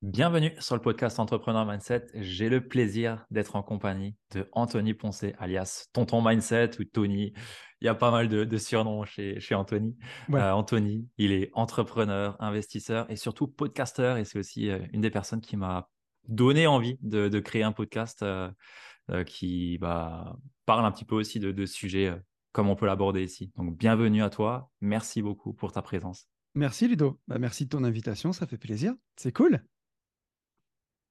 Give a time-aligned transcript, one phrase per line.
[0.00, 2.06] Bienvenue sur le podcast Entrepreneur Mindset.
[2.14, 7.32] J'ai le plaisir d'être en compagnie de Anthony Poncé, alias Tonton Mindset ou Tony.
[7.80, 9.96] Il y a pas mal de, surnoms chez, chez Anthony.
[10.30, 14.18] Euh, Anthony, il est entrepreneur, investisseur et surtout podcasteur.
[14.18, 15.88] Et c'est aussi euh, une des personnes qui m'a
[16.28, 18.52] donné envie de, créer un podcast euh,
[19.26, 22.14] qui bah, parle un petit peu aussi de, de sujets
[22.52, 23.50] comme on peut l'aborder ici.
[23.56, 24.70] Donc, bienvenue à toi.
[24.80, 26.28] Merci beaucoup pour ta présence.
[26.54, 27.18] Merci Ludo.
[27.26, 28.32] Bah, merci de ton invitation.
[28.32, 28.94] Ça fait plaisir.
[29.16, 29.60] C'est cool.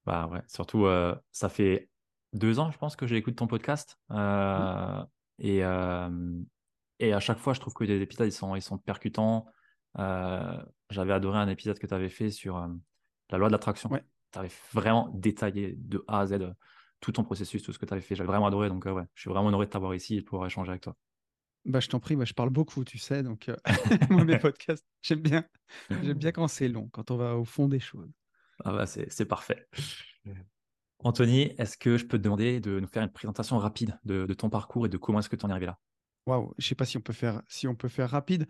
[0.08, 1.90] Bah ouais, surtout, euh, ça fait
[2.32, 4.00] deux ans, je pense, que j'écoute ton podcast.
[4.12, 5.04] Euh,
[5.38, 6.40] et, euh,
[7.00, 9.48] et à chaque fois, je trouve que les épisodes, ils sont, ils sont percutants.
[9.98, 12.58] J'avais adoré un épisode que tu avais fait sur
[13.30, 13.90] la loi de l'attraction.
[14.32, 16.54] Tu avais vraiment détaillé de A à Z
[17.02, 18.16] tout ton processus, tout ce que tu avais fait.
[18.16, 18.70] J'avais vraiment adoré.
[18.70, 20.96] Donc, ouais, je suis vraiment honoré de t'avoir ici et de pouvoir échanger avec toi.
[21.66, 23.24] Bah, je t'en prie, je parle beaucoup, tu sais.
[23.24, 23.52] Donc,
[24.10, 25.44] moi, mes podcasts, j'aime bien.
[25.90, 28.10] J'aime bien quand c'est long, quand on va au fond des choses.
[28.64, 29.68] Ah bah c'est parfait.
[31.00, 34.50] Anthony, est-ce que je peux te demander de nous faire une présentation rapide de, ton
[34.50, 35.80] parcours et de comment est-ce que tu en es arrivé là?
[36.26, 38.48] Waouh, je ne sais pas si on peut faire, si on peut faire rapide.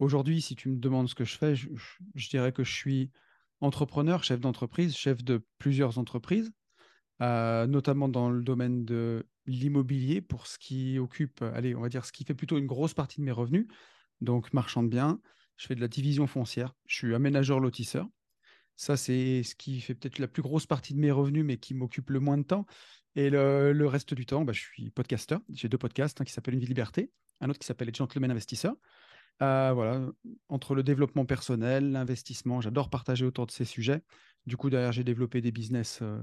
[0.00, 3.10] Aujourd'hui, si tu me demandes ce que je fais, je, dirais que je suis
[3.60, 6.52] entrepreneur, chef d'entreprise, chef de plusieurs entreprises,
[7.22, 12.04] euh, notamment dans le domaine de l'immobilier pour ce qui occupe, allez, on va dire
[12.04, 13.68] ce qui fait plutôt une grosse partie de mes revenus.
[14.20, 15.20] Donc, marchand de biens,
[15.56, 18.08] je fais de la division foncière, je suis aménageur lotisseur.
[18.76, 21.74] Ça, c'est ce qui fait peut-être la plus grosse partie de mes revenus, mais qui
[21.74, 22.66] m'occupe le moins de temps.
[23.16, 25.40] Et le, reste du temps, bah, je suis podcasteur.
[25.50, 28.30] J'ai deux podcasts, un qui s'appelle Une vie liberté, un autre qui s'appelle Les Gentlemen
[28.30, 28.76] Investisseurs.
[29.42, 30.00] Euh, voilà,
[30.48, 34.02] entre le développement personnel, l'investissement, j'adore partager autour de ces sujets.
[34.46, 36.20] Du coup, derrière, j'ai développé des business euh,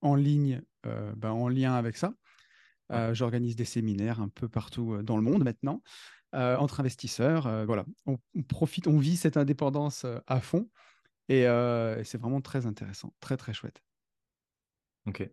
[0.00, 2.14] en ligne, euh, ben, en lien avec ça.
[3.12, 5.82] J'organise des séminaires un peu partout dans le monde maintenant,
[6.34, 7.64] entre investisseurs.
[7.64, 10.68] voilà, on, profite, on vit cette indépendance à fond.
[11.32, 13.82] Euh, et, c'est vraiment très intéressant, très très chouette.
[15.06, 15.28] Ok.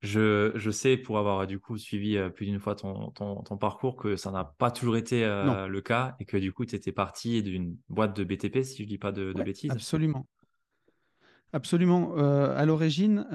[0.00, 3.96] Je, je, sais, pour avoir du coup suivi euh, plus d'une fois ton, ton, parcours,
[3.96, 6.92] que ça n'a pas toujours été euh, le cas et que du coup, tu étais
[6.92, 9.72] parti d'une boîte de BTP, si je ne dis pas de, bêtises.
[9.72, 10.26] Absolument.
[11.52, 12.14] Absolument.
[12.14, 13.26] à l'origine,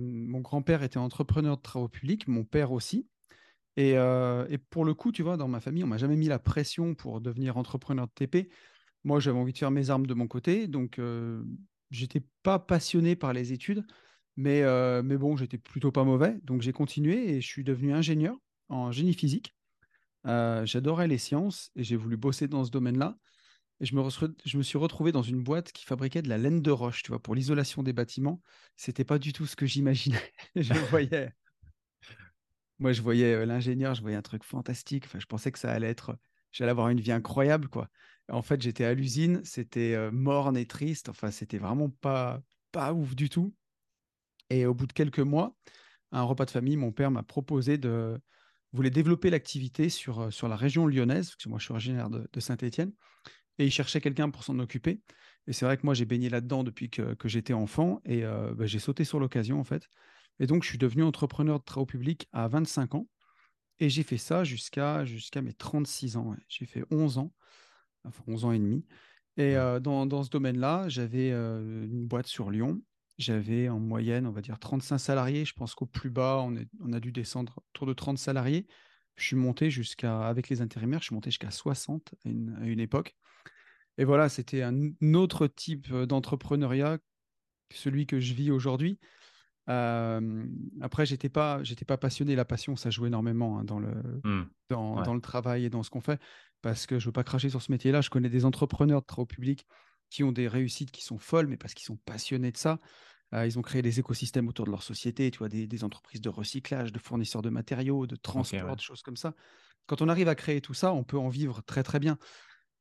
[0.00, 3.08] mon grand-père était entrepreneur de travaux publics, mon père aussi.
[3.76, 6.38] Et, et, pour le coup, tu vois, dans ma famille, on m'a jamais mis la
[6.38, 8.48] pression pour devenir entrepreneur de TP.
[9.04, 11.42] Moi, j'avais envie de faire mes armes de mon côté, donc euh,
[11.90, 13.84] j'étais pas passionné par les études,
[14.36, 17.92] mais, euh, mais bon, j'étais plutôt pas mauvais, donc j'ai continué et je suis devenu
[17.92, 18.36] ingénieur
[18.68, 19.54] en génie physique.
[20.26, 23.16] Euh, j'adorais les sciences et j'ai voulu bosser dans ce domaine-là.
[23.80, 24.02] Et je me,
[24.44, 27.08] je me suis retrouvé dans une boîte qui fabriquait de la laine de roche, tu
[27.10, 28.40] vois, pour l'isolation des bâtiments.
[28.76, 30.32] C'était pas du tout ce que j'imaginais.
[30.56, 31.32] je voyais.
[32.78, 35.04] Moi, je voyais euh, l'ingénieur, je voyais un truc fantastique.
[35.06, 36.16] Enfin, je pensais que ça allait être,
[36.50, 37.88] j'allais avoir une vie incroyable, quoi.
[38.28, 41.08] En fait, j'étais à l'usine, c'était morne et triste.
[41.08, 42.40] Enfin, c'était vraiment pas,
[42.70, 43.54] pas ouf du tout.
[44.50, 45.56] Et au bout de quelques mois,
[46.12, 48.20] un repas de famille, mon père m'a proposé de
[48.72, 52.40] voulait développer l'activité sur, sur la région lyonnaise, parce que moi je suis originaire de,
[52.40, 52.92] Saint-Étienne,
[53.58, 55.02] et il cherchait quelqu'un pour s'en occuper.
[55.46, 58.78] Et c'est vrai que moi j'ai baigné là-dedans depuis que, j'étais enfant, et bah, j'ai
[58.78, 59.88] sauté sur l'occasion en fait.
[60.40, 63.08] Et donc je suis devenu entrepreneur de travaux publics à 25 ans,
[63.78, 66.34] et j'ai fait ça jusqu'à jusqu'à mes 36 ans.
[66.48, 67.32] J'ai fait 11 ans
[68.04, 68.84] enfin 11 ans et demi.
[69.36, 72.82] Et dans, ce domaine-là, j'avais une boîte sur Lyon.
[73.18, 75.44] J'avais en moyenne, on va dire, 35 salariés.
[75.44, 78.66] Je pense qu'au plus bas, on, est, on, a dû descendre autour de 30 salariés.
[79.16, 83.14] Je suis monté jusqu'à, avec les intérimaires, je suis monté jusqu'à 60 à une, époque.
[83.98, 88.98] Et voilà, c'était un autre type d'entrepreneuriat que celui que je vis aujourd'hui.
[89.66, 92.34] après, j'étais pas, j'étais pas passionné.
[92.34, 93.92] La passion, ça joue énormément hein, dans le,
[94.24, 94.48] mmh.
[94.70, 96.20] dans, dans, le travail et dans ce qu'on fait
[96.62, 98.00] parce que je ne veux pas cracher sur ce métier-là.
[98.00, 99.66] Je connais des entrepreneurs de travaux publics
[100.08, 102.78] qui ont des réussites qui sont folles, mais parce qu'ils sont passionnés de ça.
[103.34, 106.28] Euh, ils ont créé des écosystèmes autour de leur société, tu vois, des, entreprises de
[106.28, 109.34] recyclage, de fournisseurs de matériaux, de transport, de choses comme ça.
[109.86, 112.18] Quand on arrive à créer tout ça, on peut en vivre très très bien.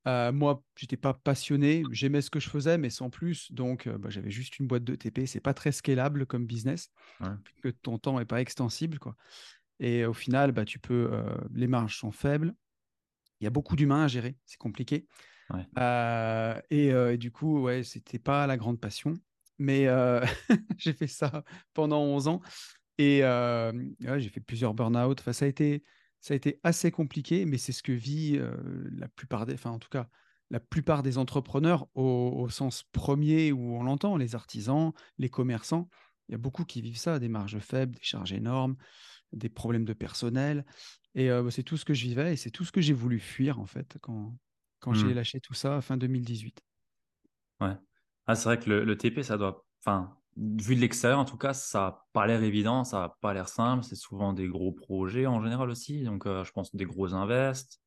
[0.07, 3.51] Euh, moi, j'étais pas passionné, j'aimais ce que je faisais, mais sans plus.
[3.51, 5.25] Donc, euh, bah, j'avais juste une boîte de TP.
[5.25, 6.92] C'est pas très scalable comme business,
[7.63, 9.16] que ton temps est pas extensible, quoi.
[9.80, 11.10] Et au final, bah, tu peux,
[11.54, 12.54] les marges sont faibles,
[13.42, 15.08] il y a beaucoup d'humains à gérer, c'est compliqué.
[15.78, 19.16] Euh, et, du coup, ouais, c'était pas la grande passion.
[19.60, 19.88] mais
[20.78, 21.44] j'ai fait ça
[21.74, 22.42] pendant 11 ans.
[22.98, 25.20] Et j'ai fait plusieurs burn-out.
[25.20, 25.84] Enfin, ça a été,
[26.22, 28.40] ça a été assez compliqué, mais c'est ce que vit
[28.92, 30.08] la plupart des, enfin en tout cas
[30.52, 35.90] la plupart des entrepreneurs au, sens premier où on l'entend, les artisans, les commerçants.
[36.28, 38.76] Il y a beaucoup qui vivent ça, des marges faibles, des charges énormes,
[39.32, 40.66] des problèmes de personnel.
[41.16, 43.19] Et bah, c'est tout ce que je vivais et c'est tout ce que j'ai voulu
[43.19, 44.34] fuir en fait quand,
[44.80, 45.13] quand j'ai mmh.
[45.13, 46.62] lâché tout ça fin 2018.
[47.62, 47.78] Ouais.
[48.28, 49.66] Ah, c'est vrai que le, le, TP, ça doit.
[49.80, 53.34] Enfin, vu de l'extérieur, en tout cas, ça n'a pas l'air évident, ça n'a pas
[53.34, 53.84] l'air simple.
[53.84, 56.04] C'est souvent des gros projets en général aussi.
[56.04, 57.81] Donc, euh, je pense des gros invests.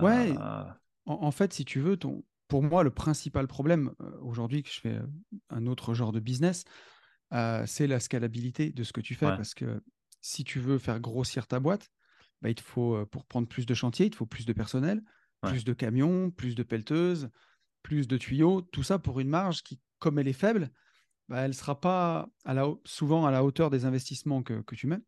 [0.00, 0.34] Ouais.
[0.38, 0.64] Euh,
[1.06, 4.80] en, fait, si tu veux, ton, pour moi, le principal problème euh, aujourd'hui que je
[4.80, 4.98] fais
[5.50, 6.64] un autre genre de business,
[7.66, 9.26] c'est la scalabilité de ce que tu fais.
[9.26, 9.82] Parce que
[10.20, 11.90] si tu veux faire grossir ta boîte,
[12.46, 15.02] bah, il te faut, pour prendre plus de chantiers, il te faut plus de personnel,
[15.42, 17.28] plus de camions, plus de pelleteuses,
[17.82, 18.62] plus de tuyaux.
[18.62, 20.70] Tout ça pour une marge qui, comme elle est faible,
[21.28, 24.86] bah, elle ne sera pas à la, souvent à la hauteur des investissements que, tu
[24.86, 25.00] mets.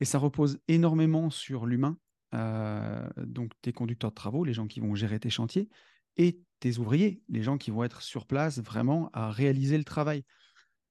[0.00, 1.98] Et ça repose énormément sur l'humain,
[2.32, 5.68] euh, donc tes conducteurs de travaux, les gens qui vont gérer tes chantiers,
[6.16, 10.24] et tes ouvriers, les gens qui vont être sur place vraiment à réaliser le travail.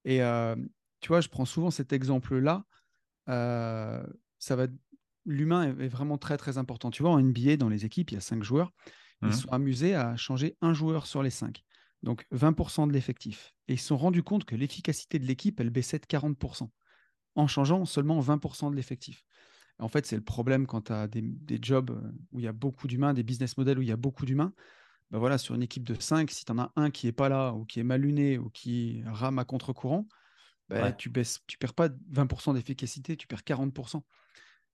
[0.06, 0.56] Et euh,
[1.00, 2.66] tu vois, je prends souvent cet exemple-là.
[3.30, 4.06] Euh,
[4.40, 4.68] ça va,
[5.28, 6.90] l'humain est, vraiment très très important.
[6.90, 8.72] Tu vois, en NBA, dans les équipes, il y a cinq joueurs.
[9.22, 9.34] Ils mmh.
[9.34, 11.64] sont amusés à changer un joueur sur les cinq
[12.04, 13.54] donc 20% de l'effectif.
[13.68, 16.70] Et ils se sont rendus compte que l'efficacité de l'équipe, elle baissait de 40%,
[17.36, 19.24] en changeant seulement 20% de l'effectif.
[19.80, 22.54] En fait, c'est le problème quand tu as des, jobs euh, où il y a
[22.54, 24.54] beaucoup d'humains, des business models où il y a beaucoup d'humains.
[25.12, 27.30] Ben voilà, sur une équipe de 5, si tu en as un qui n'est pas
[27.30, 30.08] là, ou qui est mal luné, ou qui rame à contre-courant,
[30.68, 34.02] ben tu baisses, tu perds pas 20% d'efficacité, tu perds 40%.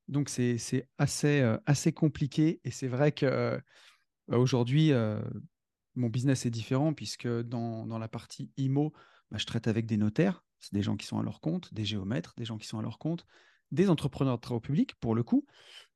[0.07, 0.57] Donc c'est
[0.97, 2.59] assez, euh, assez compliqué.
[2.63, 3.59] Et c'est vrai que euh,
[4.27, 4.91] aujourd'hui,
[5.95, 8.93] mon business est différent puisque dans, la partie IMO,
[9.31, 11.85] bah, je traite avec des notaires, c'est des gens qui sont à leur compte, des
[11.85, 13.25] géomètres, des gens qui sont à leur compte,
[13.71, 15.45] des entrepreneurs de travaux publics pour le coup.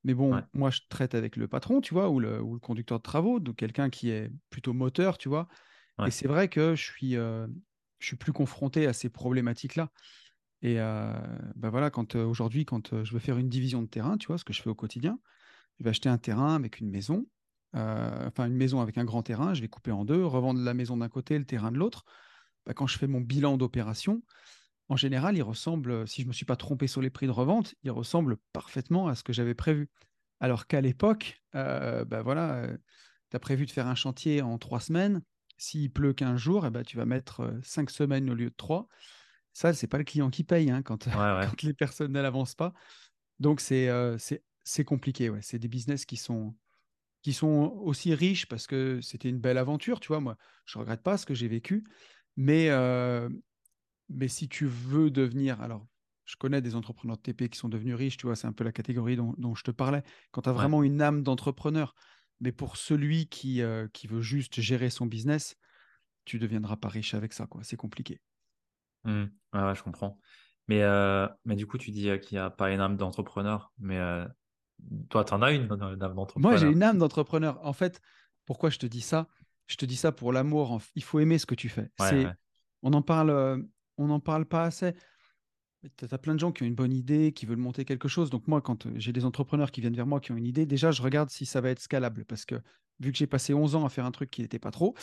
[0.04, 3.40] Mais bon, moi, je traite avec le patron, tu vois, ou le, conducteur de travaux,
[3.40, 5.48] donc quelqu'un qui est plutôt moteur, tu vois.
[6.06, 7.48] Et c'est vrai que je suis, euh,
[8.00, 9.92] je suis plus confronté à ces problématiques-là.
[10.62, 11.14] Et euh,
[11.56, 14.38] bah voilà, quand euh, aujourd'hui, quand je veux faire une division de terrain, tu vois,
[14.38, 15.20] ce que je fais au quotidien,
[15.80, 17.28] je vais acheter un terrain avec une maison.
[17.76, 20.74] Euh, enfin une maison avec un grand terrain, je vais couper en deux, revendre la
[20.74, 22.06] maison d'un côté, le terrain de l'autre.
[22.66, 24.24] Bah, quand je fais mon bilan d'opération,
[24.90, 27.32] en général, il ressemble, si je ne me suis pas trompé sur les prix de
[27.32, 29.90] revente, il ressemble parfaitement à ce que j'avais prévu.
[30.40, 32.78] Alors qu'à l'époque, euh, bah voilà, euh,
[33.30, 35.22] tu as prévu de faire un chantier en trois semaines.
[35.58, 38.88] S'il pleut 15 jours, eh ben, tu vas mettre cinq semaines au lieu de trois.
[39.58, 42.74] Ça, c'est pas le client qui paye hein, quand, quand, les personnes n'avancent pas.
[43.40, 43.90] Donc, c'est
[44.64, 45.32] c'est compliqué.
[45.32, 45.42] Ouais.
[45.42, 46.56] C'est des business qui sont,
[47.24, 50.20] qui sont aussi riches parce que c'était une belle aventure, tu vois.
[50.20, 51.84] Moi, je regrette pas ce que j'ai vécu,
[52.36, 53.30] mais, euh,
[54.10, 55.88] mais si tu veux devenir, alors,
[56.26, 58.64] je connais des entrepreneurs de TP qui sont devenus riches, tu vois, c'est un peu
[58.64, 60.04] la catégorie dont, je te parlais.
[60.30, 61.96] Quand tu as vraiment une âme d'entrepreneur,
[62.42, 65.56] mais pour celui qui, euh, qui veut juste gérer son business,
[66.26, 67.64] tu deviendras pas riche avec ça, quoi.
[67.64, 68.20] C'est compliqué.
[69.08, 69.24] Mmh.
[69.54, 70.20] Ouais, je comprends.
[70.68, 74.00] Mais, euh, mais du coup, tu dis qu'il n'y a pas une âme d'entrepreneur, mais
[75.10, 76.52] toi, tu en as une, âme d'entrepreneur.
[76.52, 77.60] Moi, j'ai une âme d'entrepreneur.
[77.66, 78.02] En fait,
[78.46, 79.28] pourquoi je te dis ça?
[79.68, 80.80] Je te dis ça pour l'amour.
[80.96, 81.90] Il faut aimer ce que tu fais.
[82.84, 83.58] On en parle, euh,
[83.98, 84.94] on n'en parle pas assez.
[85.98, 88.30] Tu as plein de gens qui ont une bonne idée, qui veulent monter quelque chose.
[88.30, 90.66] Donc moi, quand euh, j'ai des entrepreneurs qui viennent vers moi, qui ont une idée,
[90.66, 92.26] déjà, je regarde si ça va être scalable.
[92.26, 92.56] Parce que
[93.00, 94.96] vu que j'ai passé 11 ans à faire un truc qui n'était pas trop,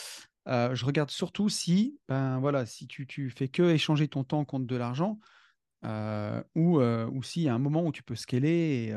[0.47, 4.45] euh, je regarde surtout si, ben voilà, si tu, tu fais que échanger ton temps
[4.45, 5.19] contre de l'argent,
[5.83, 8.93] euh, ou, euh, ou s'il y a un moment où tu peux scaler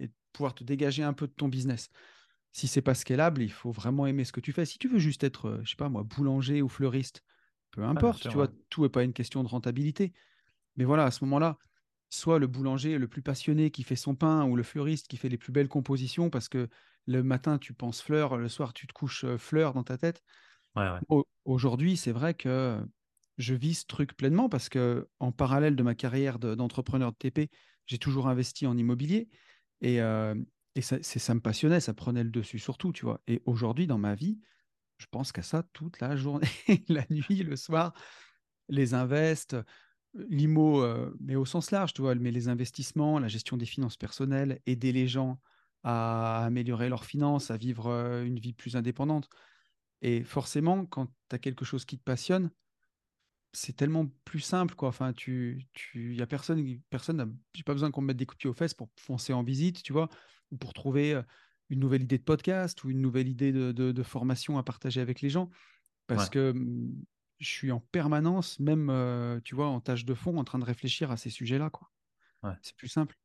[0.00, 1.90] et, pouvoir te dégager un peu de ton business.
[2.50, 4.64] Si c'est pas scalable, il faut vraiment aimer ce que tu fais.
[4.64, 7.22] Si tu veux juste être, je sais pas moi, boulanger ou fleuriste,
[7.70, 10.12] peu ah, importe, tu vois, tout n'est pas une question de rentabilité.
[10.76, 11.56] Mais voilà, à ce moment-là,
[12.10, 15.28] soit le boulanger le plus passionné qui fait son pain ou le fleuriste qui fait
[15.28, 16.68] les plus belles compositions parce que
[17.06, 20.22] le matin tu penses fleurs, le soir tu te couches fleurs dans ta tête.
[21.44, 22.80] Aujourd'hui, c'est vrai que
[23.38, 27.50] je vis ce truc pleinement parce que en parallèle de ma carrière d'entrepreneur de, TP,
[27.86, 29.28] j'ai toujours investi en immobilier
[29.80, 30.34] et, euh,
[30.80, 33.20] ça, me passionnait, ça prenait le dessus surtout, tu vois.
[33.28, 34.40] Et aujourd'hui, dans ma vie,
[34.98, 36.48] je pense qu'à ça toute la journée,
[36.88, 37.94] la nuit, le soir,
[38.68, 39.56] les invests,
[40.14, 43.96] l'IMO, euh, mais au sens large, tu vois, mais les investissements, la gestion des finances
[43.96, 45.40] personnelles, aider les gens
[45.82, 49.28] à améliorer leurs finances, à vivre euh, une vie plus indépendante.
[50.04, 52.50] Et forcément, quand tu as quelque chose qui te passionne,
[53.54, 54.90] c'est tellement plus simple quoi.
[54.90, 58.36] Enfin, tu, tu, y a personne, personne, j'ai pas besoin qu'on me mette des coups
[58.36, 60.10] de pied aux fesses pour foncer en visite, tu vois,
[60.50, 61.18] ou pour trouver
[61.70, 65.22] une nouvelle idée de podcast ou une nouvelle idée de, de, formation à partager avec
[65.22, 65.48] les gens,
[66.06, 67.02] parce que mmh,
[67.38, 70.66] je suis en permanence, même, euh, tu vois, en tâche de fond, en train de
[70.66, 71.90] réfléchir à ces sujets-là, quoi.
[72.42, 72.52] Ouais.
[72.60, 73.16] C'est plus simple.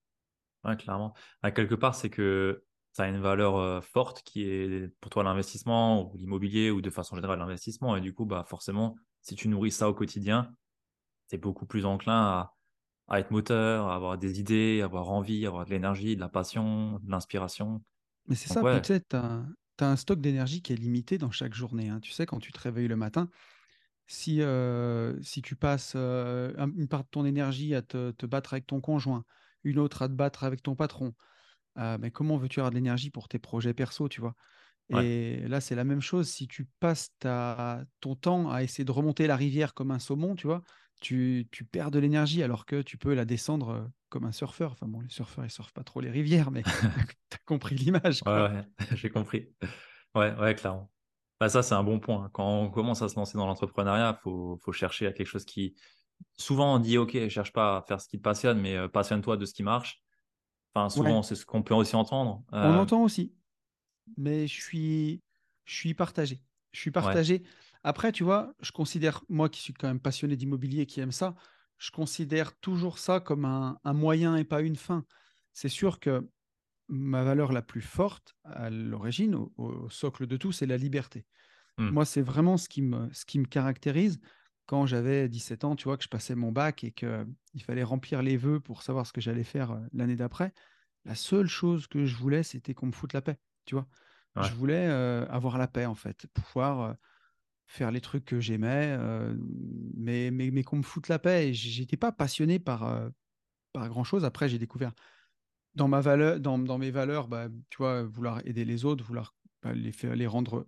[0.63, 1.13] Ouais, clairement.
[1.41, 6.11] À quelque part, c'est que ça a une valeur forte qui est pour toi l'investissement
[6.11, 7.95] ou l'immobilier ou de façon générale l'investissement.
[7.95, 10.53] Et du coup, bah, forcément, si tu nourris ça au quotidien,
[11.29, 12.55] tu es beaucoup plus enclin à,
[13.09, 16.21] à être moteur, à avoir des idées, à avoir envie, à avoir de l'énergie, de
[16.21, 17.83] la passion, de l'inspiration.
[18.27, 19.45] Mais c'est ça, ouais, peut-être, tu as,
[19.81, 21.89] un stock d'énergie qui est limité dans chaque journée.
[21.89, 21.99] hein.
[22.01, 23.29] Tu sais, quand tu te réveilles le matin,
[24.07, 28.25] si, euh, si tu passes euh, un- une part de ton énergie à te, te
[28.25, 29.25] battre avec ton conjoint,
[29.63, 31.13] une autre à te battre avec ton patron,
[31.77, 34.35] euh, mais comment veux-tu avoir de l'énergie pour tes projets perso, tu vois?
[34.91, 36.29] ouais, Et là, c'est la même chose.
[36.29, 40.35] Si tu passes ta, ton temps à essayer de remonter la rivière comme un saumon,
[40.35, 40.63] tu vois,
[41.01, 44.71] tu, tu perds de l'énergie alors que tu peux la descendre euh, comme un surfeur.
[44.73, 46.63] Enfin bon, les surfeurs, ils surfent pas trop les rivières, mais
[47.29, 48.63] tu as compris l'image, ouais,
[48.95, 49.55] j'ai compris.
[50.15, 50.91] Ouais, ouais, clairement.
[51.39, 52.29] Bah, ça, c'est un bon point.
[52.33, 55.75] Quand on commence à se lancer dans l'entrepreneuriat, faut, faut chercher à quelque chose qui,
[56.39, 59.37] souvent on dit, OK, cherche pas à faire ce qui te passionne, mais euh, passionne-toi
[59.37, 60.01] de ce qui marche.
[60.75, 62.43] Enfin, Ouais, souvent, c'est ce qu'on peut aussi entendre.
[62.61, 63.33] on Euh, entend aussi,
[64.17, 65.23] mais je suis,
[65.65, 66.43] je suis partagé.
[66.73, 67.15] Je suis ouais.
[67.15, 67.43] partagé.
[67.83, 71.35] Après, tu vois, je considère, moi qui suis quand même passionné d'immobilier, qui aime ça,
[71.77, 75.05] je considère toujours ça comme un, un moyen et pas une fin.
[75.53, 76.29] C'est sûr que
[76.89, 81.25] ma valeur la plus forte à l'origine, au, au socle de tout, c'est la liberté.
[81.77, 81.89] Hmm.
[81.89, 84.19] Moi, c'est vraiment ce qui me, ce qui me caractérise.
[84.69, 88.21] Quand j'avais 17 ans, tu vois, que je passais mon bac et qu'il fallait remplir
[88.21, 90.53] les vœux pour savoir ce que j'allais faire euh, l'année d'après,
[91.05, 93.87] la seule chose que je voulais, c'était qu'on me foute la paix, tu vois.
[94.35, 94.43] Ouais.
[94.43, 96.93] Je voulais euh, avoir la paix, en fait, pouvoir euh,
[97.65, 99.35] faire les trucs que j'aimais, euh,
[99.95, 101.51] mais, mais, mais qu'on me foute la paix.
[101.51, 103.09] J'étais pas passionné par,
[103.73, 104.23] par grand-chose.
[104.23, 104.93] Après, j'ai découvert
[105.73, 109.33] dans, ma valeur, dans, dans mes valeurs, bah, tu vois, vouloir aider les autres, vouloir
[109.63, 110.67] bah, les, faire, les rendre,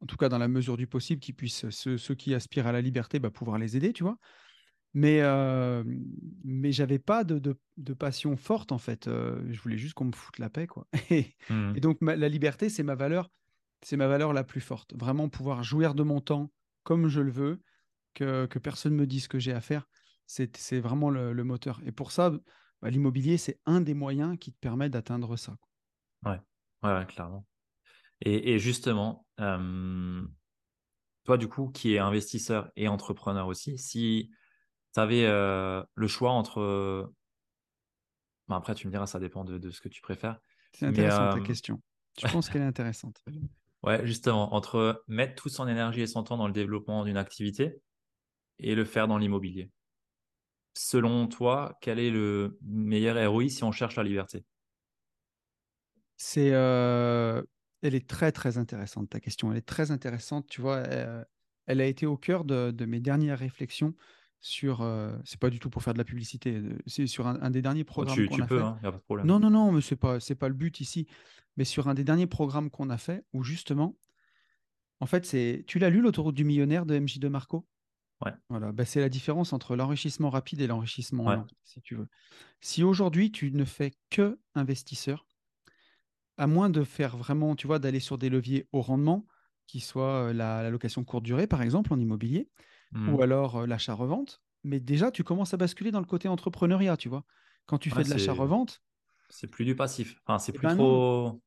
[0.00, 2.72] en tout cas dans la mesure du possible, qu'ils puissent, ceux, ceux qui aspirent à
[2.72, 4.18] la liberté, bah, pouvoir les aider, tu vois.
[4.94, 5.84] Mais, euh,
[6.44, 9.06] mais j'avais pas de, de, de passion forte, en fait.
[9.08, 10.86] Euh, je voulais juste qu'on me foute la paix, quoi.
[11.10, 11.36] Et,
[11.74, 13.30] et donc, ma- la liberté, c'est ma valeur,
[13.84, 14.94] c'est ma valeur la plus forte.
[14.98, 16.52] Vraiment pouvoir jouir de mon temps
[16.82, 17.62] comme je le veux,
[18.14, 19.88] que, que personne me dise ce que j'ai à faire,
[20.26, 21.80] c'est c'est vraiment le, le moteur.
[21.86, 22.32] Et pour ça,
[22.82, 25.56] bah, l'immobilier, c'est un des moyens qui te permet d'atteindre ça.
[26.22, 26.32] quoi.
[26.32, 26.40] Ouais,
[26.82, 27.46] ouais, clairement.
[28.22, 30.22] Et, et justement, euh,
[31.24, 34.30] toi, du coup, qui est investisseur et entrepreneur aussi, si
[34.94, 37.12] tu avais euh, le choix entre...
[38.48, 40.38] bon, après, tu me diras, ça dépend de, de ce que tu préfères.
[40.72, 41.82] C'est Mais intéressant ta euh, question.
[42.18, 43.22] Je pense qu'elle est intéressante.
[43.82, 47.80] ouais, justement, entre mettre toute son énergie et son temps dans le développement d'une activité
[48.58, 49.70] et le faire dans l'immobilier.
[50.74, 54.44] Selon toi, quel est le meilleur ROI si on cherche la liberté?
[56.16, 57.42] C'est, euh,
[57.82, 59.50] elle est très très intéressante ta question.
[59.52, 60.46] Elle est très intéressante.
[60.48, 61.24] Tu vois, euh,
[61.66, 63.94] elle a été au cœur de, de mes dernières réflexions
[64.40, 64.82] sur.
[64.82, 66.56] euh, c'est pas du tout pour faire de la publicité.
[66.56, 68.64] euh, C'est sur un, un des derniers Bon, programmes tu, qu'on tu a peux, fait.
[68.64, 69.26] hein, y a pas de problème.
[69.26, 71.06] Non, non, non, mais c'est pas c'est pas le but ici.
[71.56, 73.96] Mais sur un des derniers programmes qu'on a fait, où justement,
[75.00, 75.64] en fait, c'est.
[75.66, 77.66] Tu l'as lu, l'autoroute du millionnaire de MJ de Marco?
[78.24, 81.36] Ouais, Voilà, bah, c'est la différence entre l'enrichissement rapide et l'enrichissement ouais.
[81.36, 82.08] lent, si tu veux.
[82.60, 85.26] Si aujourd'hui tu ne fais que investisseur
[86.40, 89.26] à moins de faire vraiment, tu vois, d'aller sur des leviers au rendement,
[89.66, 92.50] qui soient euh, la, la location courte durée, par exemple, en immobilier,
[93.06, 93.22] ou Mhm.
[93.22, 94.42] alors euh, l'achat-revente.
[94.64, 97.24] Mais déjà, tu commences à basculer dans le côté entrepreneuriat, tu vois.
[97.66, 98.82] Quand tu fais Ouais, de l'achat-revente,
[99.28, 100.20] c'est plus du passif.
[100.26, 101.42] Enfin, c'est eh plus ben trop.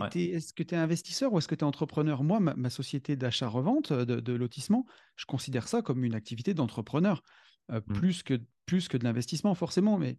[0.00, 0.12] Ouais.
[0.34, 2.22] est-ce que tu es investisseur ou est-ce que tu es entrepreneur?
[2.22, 6.54] Moi, ma, ma société d'achat-revente, euh, de, de lotissement, je considère ça comme une activité
[6.54, 7.22] d'entrepreneur,
[7.70, 8.02] euh, Mhm.
[8.02, 10.18] plus que, plus que de l'investissement, forcément, mais,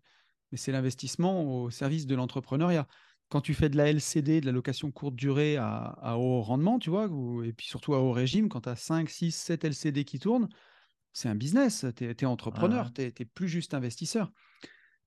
[0.51, 2.87] mais c'est l'investissement au service de l'entrepreneuriat.
[3.33, 6.77] Quand tu fais de la LCD, de la location courte durée à, à haut rendement,
[6.77, 9.63] tu vois, ou- et puis surtout à haut régime, quand tu as 5, 6, 7
[9.63, 10.49] LCD qui tournent,
[11.13, 14.31] c'est un business, tu es, entrepreneur, tu n'es plus juste investisseur.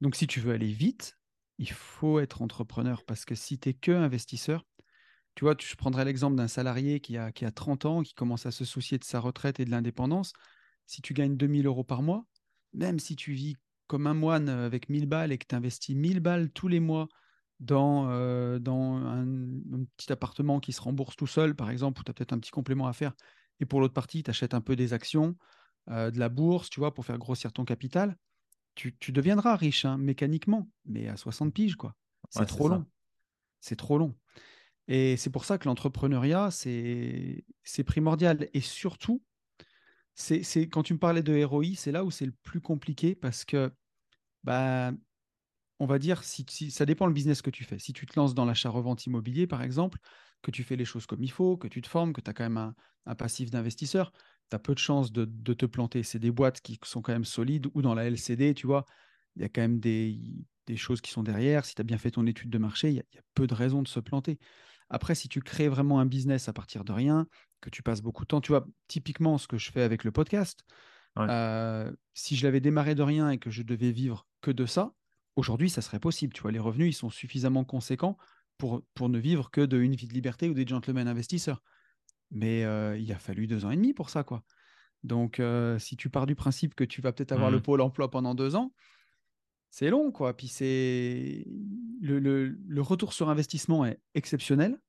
[0.00, 1.16] Donc si tu veux aller vite,
[1.58, 4.66] il faut être entrepreneur, parce que si tu es que investisseur,
[5.36, 8.44] tu vois, je prendrais l'exemple d'un salarié qui a, qui a 30 ans, qui commence
[8.44, 10.32] à se soucier de sa retraite et de l'indépendance.
[10.84, 12.26] Si tu gagnes 2000 euros par mois,
[12.72, 13.54] même si tu vis
[13.86, 17.06] comme un moine avec 1000 balles et que tu investis 1000 balles tous les mois
[17.60, 22.04] dans, euh, dans un, un petit appartement qui se rembourse tout seul, par exemple, où
[22.04, 23.14] tu as peut-être un petit complément à faire,
[23.60, 25.36] et pour l'autre partie, tu achètes un peu des actions,
[25.90, 28.16] euh, de la bourse, tu vois, pour faire grossir ton capital,
[28.74, 31.94] tu, tu deviendras riche, hein, mécaniquement, mais à 60 piges, quoi.
[32.30, 32.86] C'est Ouais, trop long.
[33.60, 34.16] C'est trop long.
[34.88, 37.44] Et c'est pour ça que l'entrepreneuriat, c'est
[37.86, 38.48] primordial.
[38.54, 39.24] Et surtout,
[40.14, 43.14] c'est c'est- quand tu me parlais de ROI, c'est là où c'est le plus compliqué
[43.14, 43.72] parce que,
[44.44, 44.92] bah,
[45.78, 47.78] on va dire, si, si- ça dépend le business que tu fais.
[47.78, 49.98] Si tu te lances dans l'achat-revente immobilier, par exemple,
[50.42, 52.32] que tu fais les choses comme il faut, que tu te formes, que tu as
[52.32, 52.74] quand même un,
[53.06, 54.12] un passif d'investisseur,
[54.50, 56.02] tu as peu de chances de, te planter.
[56.02, 58.84] C'est des boîtes qui sont quand même solides ou dans la LCD, tu vois,
[59.36, 60.20] il y a quand même des,
[60.76, 61.64] choses qui sont derrière.
[61.64, 63.82] Si tu as bien fait ton étude de marché, il y, a peu de raisons
[63.82, 64.38] de se planter.
[64.88, 67.26] Après, si tu crées vraiment un business à partir de rien,
[67.60, 70.12] que tu passes beaucoup de temps, tu vois, typiquement ce que je fais avec le
[70.12, 70.64] podcast,
[71.18, 74.92] euh, si je l'avais démarré de rien et que je devais vivre que de ça,
[75.36, 76.32] aujourd'hui, ça serait possible.
[76.32, 78.16] Tu vois, les revenus, ils sont suffisamment conséquents
[78.58, 81.62] pour, pour ne vivre que d'une vie de liberté ou des gentlemen investisseurs.
[82.30, 84.42] Mais euh, il a fallu deux ans et demi pour ça, quoi.
[85.04, 87.62] Donc, euh, si tu pars du principe que tu vas peut-être avoir le mmh.
[87.62, 88.72] pôle emploi pendant deux ans,
[89.70, 90.36] c'est long, quoi.
[90.36, 91.44] Puis c'est
[92.00, 94.80] le, le, retour sur investissement est exceptionnel.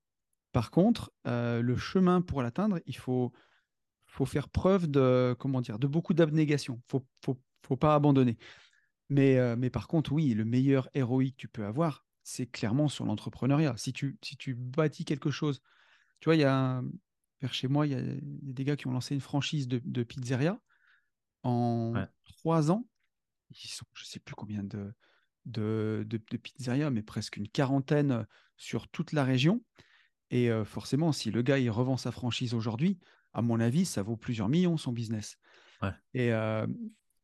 [0.54, 3.32] Par contre, euh, le chemin pour l'atteindre, il faut,
[4.06, 6.82] faut faire preuve de comment dire, de beaucoup d'abnégation.
[6.88, 8.38] Faut, faut, faut pas abandonner.
[9.10, 13.06] Mais, mais par contre, oui, le meilleur ROI que tu peux avoir, c'est clairement sur
[13.06, 13.76] l'entrepreneuriat.
[13.78, 15.62] Si tu, si tu bâtis quelque chose,
[16.20, 16.82] tu vois, il y a
[17.42, 20.60] vers chez moi, il y, a des gars qui ont lancé une franchise de, pizzeria
[21.44, 21.94] en
[22.26, 22.88] trois ans.
[23.52, 24.94] Ils sont, je ne sais plus combien de,
[25.46, 29.64] de, de, pizzerias, mais presque une quarantaine sur toute la région.
[30.30, 33.00] Et euh, forcément, si le gars il revend sa franchise aujourd'hui,
[33.34, 35.38] à mon avis, ça vaut plusieurs millions son business.
[36.14, 36.68] Et, euh,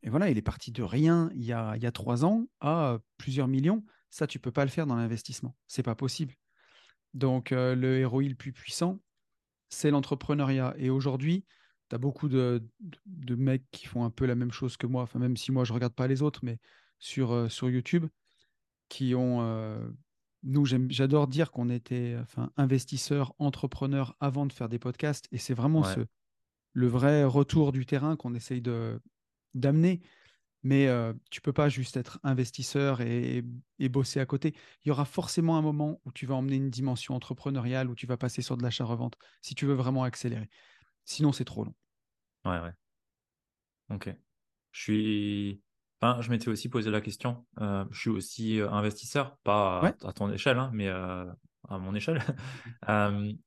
[0.04, 2.48] et, voilà, il est parti de rien il y a, il y a trois ans
[2.62, 3.84] à plusieurs millions.
[4.10, 5.56] Ça, tu peux pas le faire dans l'investissement.
[5.68, 6.36] C'est pas possible.
[7.14, 9.00] Donc, euh, le héros le plus puissant,
[9.70, 10.76] c'est l'entrepreneuriat.
[10.78, 11.46] Et aujourd'hui,
[11.90, 12.64] tu as beaucoup de,
[13.06, 15.74] mecs qui font un peu la même chose que moi, enfin, même si moi, je
[15.74, 16.60] regarde pas les autres, mais
[17.00, 18.06] sur, euh, sur YouTube,
[18.90, 19.42] qui ont.
[19.42, 19.88] Euh,
[20.46, 25.28] nous, j'adore dire qu'on était enfin, investisseurs, entrepreneurs avant de faire des podcasts.
[25.32, 26.02] Et c'est vraiment ce,
[26.74, 28.62] le vrai retour du terrain qu'on essaye
[29.54, 30.02] d'amener
[30.64, 33.44] mais euh, tu peux pas juste être investisseur et,
[33.90, 34.56] bosser à côté.
[34.84, 38.08] Il y aura forcément un moment où tu vas emmener une dimension entrepreneuriale, où tu
[38.08, 40.50] vas passer sur de l'achat-revente, si tu veux vraiment accélérer.
[41.04, 41.76] Sinon, c'est trop long.
[42.46, 42.72] Ouais, ouais.
[43.90, 44.16] Ok.
[44.72, 45.62] Je suis.
[46.02, 47.46] Enfin, je m'étais aussi posé la question.
[47.60, 51.26] Euh, je suis aussi euh, investisseur, pas à, ton échelle, hein, mais euh,
[51.68, 52.22] à mon échelle.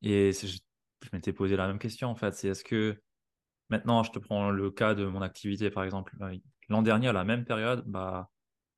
[0.02, 2.34] et je, je m'étais posé la même question, en fait.
[2.34, 3.00] C'est est-ce que
[3.68, 6.14] maintenant, je te prends le cas de mon activité, par exemple
[6.68, 8.28] L'an dernier, à la même période, bah,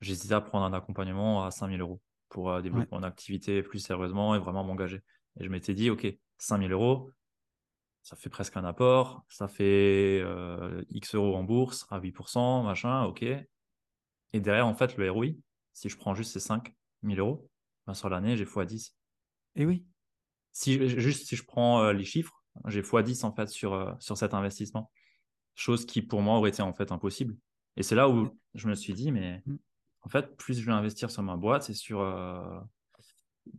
[0.00, 4.34] j'hésitais à prendre un accompagnement à 5000 euros pour euh, développer mon activité plus sérieusement
[4.34, 5.02] et vraiment m'engager.
[5.40, 6.06] Et je m'étais dit, OK,
[6.38, 7.10] 5000 euros,
[8.02, 13.04] ça fait presque un apport, ça fait euh, X euros en bourse à 8%, machin,
[13.04, 13.22] OK.
[13.22, 15.28] Et derrière, en fait, le ROI,
[15.72, 17.48] si je prends juste ces 5000 euros,
[17.86, 18.92] ben, sur l'année, j'ai x10.
[19.56, 19.84] Et oui.
[20.52, 24.34] Si, juste si je prends euh, les chiffres, j'ai x10 en fait sur, sur cet
[24.34, 24.90] investissement.
[25.54, 27.36] Chose qui pour moi aurait été en fait impossible.
[27.78, 29.56] Et c'est là où je me suis dit, mais mm.
[30.02, 32.60] en fait, plus je vais investir sur ma boîte et sur, euh,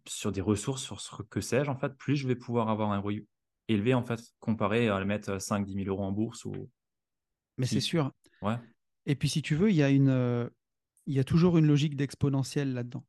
[0.05, 2.99] sur des ressources, sur ce que sais-je, en fait, plus je vais pouvoir avoir un
[2.99, 3.13] ROI
[3.69, 6.43] élevé, en fait, comparé à le mettre 5-10 000 euros en bourse.
[6.43, 6.69] Ou...
[7.57, 8.11] Mais c'est sûr.
[8.41, 8.57] Ouais.
[9.05, 10.49] Et puis, si tu veux, il y a, une, euh,
[11.05, 13.05] il y a toujours une logique d'exponentielle là-dedans.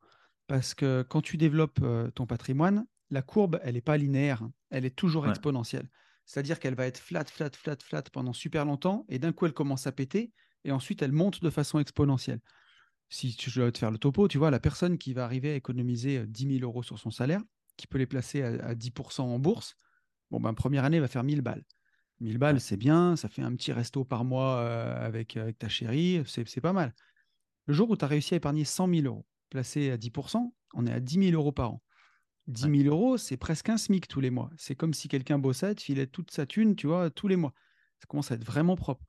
[0.47, 4.53] Parce que quand tu développes euh, ton patrimoine, la courbe, elle n'est pas linéaire, hein.
[4.71, 5.89] elle est toujours exponentielle.
[6.27, 9.53] C'est-à-dire qu'elle va être flat, flat, flat, flat pendant super longtemps, et d'un coup, elle
[9.53, 10.33] commence à péter,
[10.65, 12.41] et ensuite elle monte de façon exponentielle.
[13.09, 15.55] Si je dois te faire le topo, tu vois, la personne qui va arriver à
[15.57, 17.43] économiser 10 euh, 000 euros sur son salaire,
[17.77, 19.75] qui peut les placer à, 10% en bourse,
[20.31, 21.65] bon, ben, première année, va faire 1000 balles.
[22.21, 25.69] 1000 balles, c'est bien, ça fait un petit resto par mois euh, avec, avec ta
[25.69, 26.95] chérie, c'est pas mal.
[27.67, 30.87] Le jour où tu as réussi à épargner 100 000 euros, placé à 10%, on
[30.87, 31.83] est à 10 000 euros par an.
[32.51, 34.51] 10 000 euros, c'est presque un SMIC tous les mois.
[34.57, 37.53] C'est comme si quelqu'un bossait, te filait toute sa thune, tu vois, tous les mois.
[37.99, 39.05] Ça commence à être vraiment propre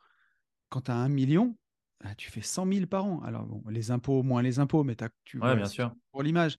[0.71, 1.55] quand tu as un million,
[2.01, 3.21] bah, tu fais 100 000 par an.
[3.21, 5.93] Alors, bon, les impôts, moins les impôts, mais tu vois, bien sûr.
[6.11, 6.57] pour l'image.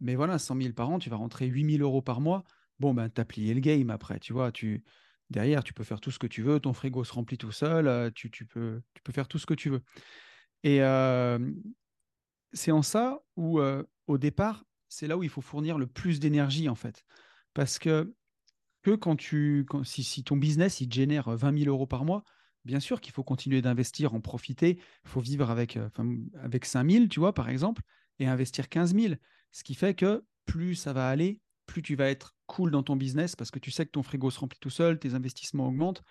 [0.00, 2.44] Mais voilà, 100 000 par an, tu vas rentrer 8 000 euros par mois.
[2.78, 4.52] Bon, ben, tu as plié le game après, tu vois.
[4.52, 4.84] Tu,
[5.30, 6.60] derrière, tu peux faire tout ce que tu veux.
[6.60, 7.88] Ton frigo se remplit tout seul.
[7.88, 9.82] Euh, tu, peux, tu peux faire tout ce que tu veux.
[10.62, 11.38] Et euh,
[12.52, 16.20] c'est en ça où, euh, au départ, c'est là où il faut fournir le plus
[16.20, 17.04] d'énergie, en fait.
[17.54, 18.14] Parce que,
[18.82, 22.24] que quand tu, si, ton business, il génère 20 000 euros par mois,
[22.64, 24.78] bien sûr qu'il faut continuer d'investir, en profiter.
[25.04, 25.88] Il faut vivre avec, euh,
[26.42, 27.82] avec 5 000, tu vois, par exemple,
[28.18, 29.14] et investir 15 000.
[29.52, 32.96] Ce qui fait que plus ça va aller, plus tu vas être cool dans ton
[32.96, 36.02] business parce que tu sais que ton frigo se remplit tout seul, tes investissements augmentent.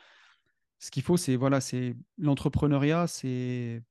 [0.79, 3.83] Ce qu'il faut, c'est voilà, c'est l'entrepreneuriat, c'est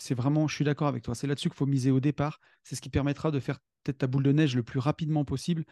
[0.00, 2.40] c'est vraiment, je suis d'accord avec toi, c'est là-dessus qu'il faut miser au départ.
[2.64, 5.64] C'est ce qui permettra de faire peut-être ta boule de neige le plus rapidement possible,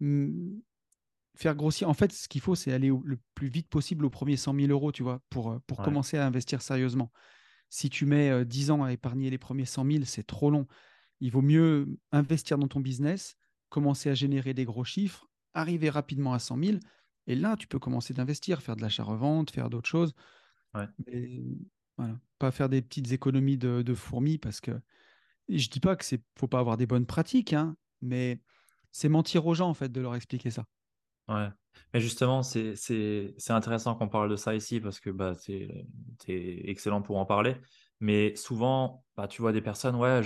[0.00, 1.88] faire grossir.
[1.88, 4.66] En fait, ce qu'il faut, c'est aller le plus vite possible aux premiers 100 000
[4.72, 7.12] euros, tu vois, pour, euh, pour commencer à investir sérieusement.
[7.68, 10.66] Si tu mets 10 euh, ans à épargner les premiers 100 000, c'est trop long.
[11.20, 13.36] Il vaut mieux investir dans ton business,
[13.68, 16.78] commencer à générer des gros chiffres, arriver rapidement à 100 000,
[17.28, 20.12] Et là, tu peux commencer d'investir, faire de l'achat-revente, faire d'autres choses.
[20.74, 20.86] Ouais.
[21.06, 21.40] Mais
[21.96, 24.72] voilà, pas faire des petites économies de, de fourmis parce que
[25.48, 28.40] je dis pas que c'est faut pas avoir des bonnes pratiques, hein, mais
[28.92, 30.64] c'est mentir aux gens en fait de leur expliquer ça.
[31.28, 31.48] Ouais.
[31.92, 32.74] Mais justement, c'est
[33.48, 35.52] intéressant qu'on parle de ça ici parce que bah, tu
[36.28, 37.56] es, excellent pour en parler.
[38.00, 40.20] Mais souvent, bah, tu vois des personnes, ouais,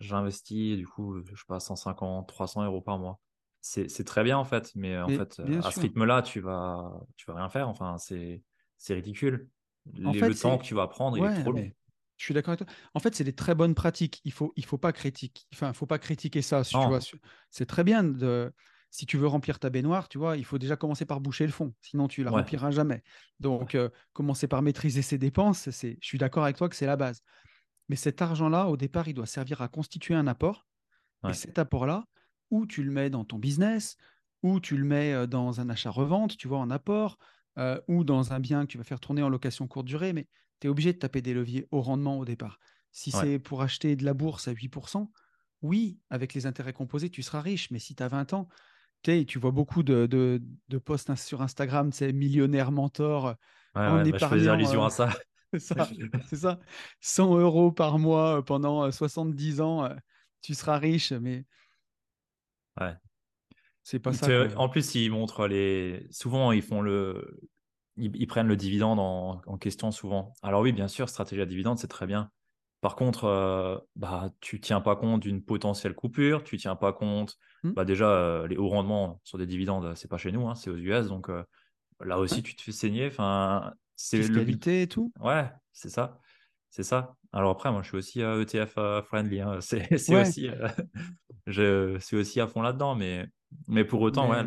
[0.00, 3.20] j'investis du coup, je sais pas, 150, 300 euros par mois.
[3.60, 7.36] C'est très bien en fait, mais en fait, à ce rythme-là, tu vas, tu vas
[7.36, 7.68] rien faire.
[7.68, 8.42] Enfin, c'est
[8.94, 9.48] ridicule.
[10.04, 11.70] En fait, le temps que tu vas prendre, il est trop long.
[12.16, 12.76] Je suis d'accord avec toi.
[12.94, 14.20] En fait, c'est des très bonnes pratiques.
[14.24, 15.42] Il faut, il faut pas critiquer.
[15.52, 16.62] Enfin, faut pas critiquer ça.
[16.72, 17.00] vois,
[17.50, 18.52] c'est très bien de.
[18.90, 21.52] Si tu veux remplir ta baignoire, tu vois, il faut déjà commencer par boucher le
[21.52, 21.72] fond.
[21.80, 23.02] Sinon, tu la rempliras jamais.
[23.40, 25.98] Donc, euh, commencer par maîtriser ses dépenses, c'est.
[26.00, 27.22] Je suis d'accord avec toi que c'est la base.
[27.88, 30.66] Mais cet argent-là, au départ, il doit servir à constituer un apport.
[31.28, 32.04] Et cet apport-là,
[32.50, 33.96] ou tu le mets dans ton business,
[34.42, 37.18] ou tu le mets euh, dans un achat-revente, tu vois, en apport,
[37.58, 40.26] euh, ou dans un bien que tu vas faire tourner en location courte durée, mais
[40.60, 42.58] tu es obligé de taper des leviers au rendement au départ.
[42.90, 45.10] Si c'est pour acheter de la bourse à 8%,
[45.62, 48.48] oui, avec les intérêts composés, tu seras riche, mais si tu as 20 ans,
[49.02, 53.36] tu vois beaucoup de, de, posts sur Instagram, c'est millionnaire mentor.
[53.74, 55.10] Ouais, en bah, je faisais allusion à ça.
[55.52, 55.88] c'est ça,
[56.26, 56.58] c'est ça.
[57.00, 59.88] 100 euros par mois euh, pendant 70 ans,
[60.42, 61.44] tu seras riche, mais.
[62.80, 62.94] Ouais.
[63.82, 64.26] C'est pas ça.
[64.56, 66.06] En plus, ils montrent les.
[66.10, 67.40] Souvent, ils font le.
[67.96, 70.32] Ils, prennent le dividende en, question souvent.
[70.42, 72.30] Alors oui, bien sûr, stratégie à dividende, c'est très bien.
[72.80, 77.36] Par contre, euh, bah, tu tiens pas compte d'une potentielle coupure, tu tiens pas compte.
[77.62, 77.72] Hmm.
[77.72, 80.70] Bah, déjà, euh, les hauts rendements sur des dividendes, c'est pas chez nous, hein, c'est
[80.70, 81.44] aux US, donc euh,
[82.00, 83.08] là aussi, tu te fais saigner.
[83.08, 85.12] Enfin, c'est le et tout.
[85.20, 86.18] Ouais, c'est ça,
[86.70, 87.14] c'est ça.
[87.32, 89.40] Alors après, moi, je suis aussi ETF e friendly.
[89.40, 89.58] Hein.
[89.60, 90.48] C'est aussi,
[91.46, 93.28] je suis aussi à fond là-dedans, mais
[93.68, 94.44] mais pour autant, ouais,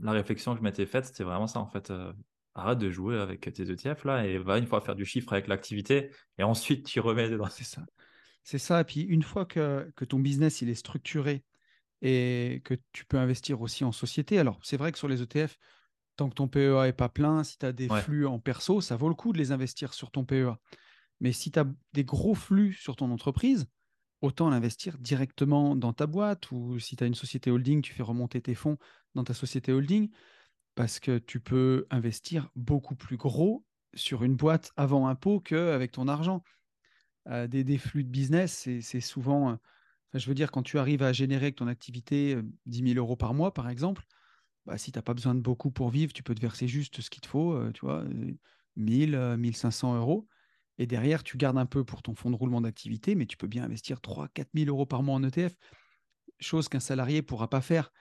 [0.00, 1.90] la réflexion que je m'étais faite, c'était vraiment ça en fait.
[1.90, 2.12] Euh,
[2.56, 5.46] arrête de jouer avec tes ETF là et va une fois faire du chiffre avec
[5.46, 7.48] l'activité et ensuite tu remets dedans.
[7.50, 7.84] C'est ça.
[8.42, 8.80] C'est ça.
[8.80, 11.44] Et puis une fois que, que, ton business il est structuré
[12.02, 15.58] et que tu peux investir aussi en société, alors c'est vrai que sur les ETF,
[16.16, 18.96] tant que ton PEA est pas plein, si tu as des flux en perso, ça
[18.96, 20.56] vaut le coup de les investir sur ton PEA.
[21.20, 23.66] Mais si tu as des gros flux sur ton entreprise,
[24.22, 28.02] autant l'investir directement dans ta boîte ou si tu as une société holding, tu fais
[28.02, 28.78] remonter tes fonds
[29.14, 30.10] dans ta société holding?
[30.74, 36.08] Parce que tu peux investir beaucoup plus gros sur une boîte avant impôt qu'avec ton
[36.08, 36.42] argent.
[37.28, 39.56] Euh, des, flux de business, c'est souvent, euh,
[40.14, 43.16] je veux dire, quand tu arrives à générer avec ton activité 10 euh, 000 euros
[43.16, 44.04] par mois, par exemple,
[44.64, 47.00] bah, si tu n'as pas besoin de beaucoup pour vivre, tu peux te verser juste
[47.00, 48.04] ce qu'il te faut, tu vois,
[48.76, 50.28] 1000, 1500 euros.
[50.78, 53.46] Et derrière, tu gardes un peu pour ton fonds de roulement d'activité, mais tu peux
[53.46, 55.54] bien investir 3 4 000 euros par mois en ETF,
[56.38, 57.92] chose qu'un salarié ne pourra pas faire.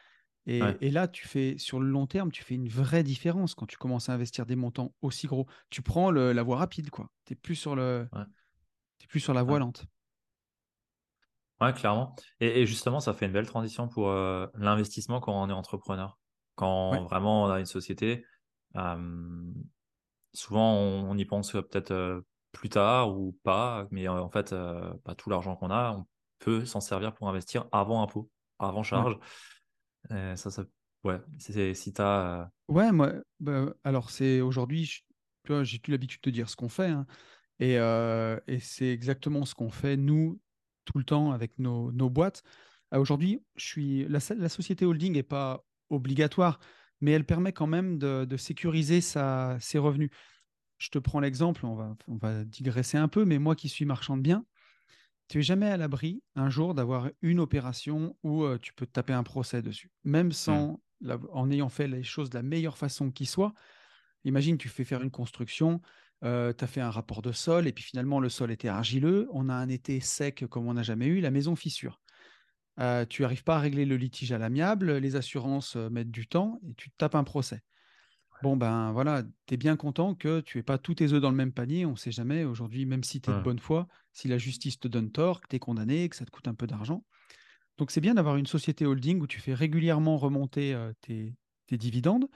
[0.47, 3.77] Et, là, tu fais sur le long terme, tu fais une vraie différence quand tu
[3.77, 5.47] commences à investir des montants aussi gros.
[5.71, 7.09] Tu prends la voie rapide, quoi.
[7.25, 8.07] Tu n'es plus, sur le...
[9.09, 9.85] plus sur la voie lente.
[11.61, 12.15] Ouais, clairement.
[12.41, 16.19] Et, justement, ça fait une belle transition pour euh, l'investissement quand on est entrepreneur.
[16.55, 18.23] Quand vraiment on a une société,
[18.75, 19.51] euh,
[20.33, 22.21] souvent on, y pense peut-être euh,
[22.55, 24.55] plus tard ou pas, mais en fait,
[25.03, 26.05] pas tout l'argent qu'on a, on
[26.39, 29.17] peut s'en servir pour investir avant impôt, avant charge.
[30.09, 30.63] ça, ça,
[31.03, 32.49] ouais, c'est si tu as.
[32.67, 34.85] Ouais, moi, bah, alors c'est aujourd'hui,
[35.63, 37.05] j'ai plus l'habitude de dire ce qu'on fait, hein,
[37.59, 40.39] et, et c'est exactement ce qu'on fait, nous,
[40.85, 42.43] tout le temps avec nos, nos boîtes.
[42.91, 46.59] Aujourd'hui, je suis la, la société holding n'est pas obligatoire,
[47.01, 50.11] mais elle permet quand même de, de sécuriser sa, ses revenus
[50.77, 53.85] je te prends l'exemple, on va, on va digresser un peu, mais moi qui suis
[53.85, 54.45] marchand de biens,
[55.27, 58.91] tu es jamais à l'abri un jour d'avoir une opération où euh, tu peux te
[58.91, 61.17] taper un procès dessus, même sans, mmh.
[61.31, 63.53] en ayant fait les choses de la meilleure façon qui soit.
[64.23, 65.81] Imagine, tu fais faire une construction,
[66.23, 69.27] euh, tu as fait un rapport de sol, et puis finalement le sol était argileux,
[69.31, 71.99] on a un été sec comme on n'a jamais eu, la maison fissure.
[72.79, 76.59] Euh, tu n'arrives pas à régler le litige à l'amiable, les assurances mettent du temps,
[76.67, 77.61] et tu te tapes un procès.
[78.41, 81.31] Bon, ben voilà, tu es bien content que tu n'aies pas tous tes œufs dans
[81.31, 81.85] le même panier.
[81.85, 84.79] On ne sait jamais aujourd'hui, même si tu es de bonne foi, si la justice
[84.79, 87.03] te donne tort, que tu es condamné, que ça te coûte un peu d'argent.
[87.77, 91.33] Donc c'est bien d'avoir une société holding où tu fais régulièrement remonter euh, tes,
[91.71, 92.27] dividendes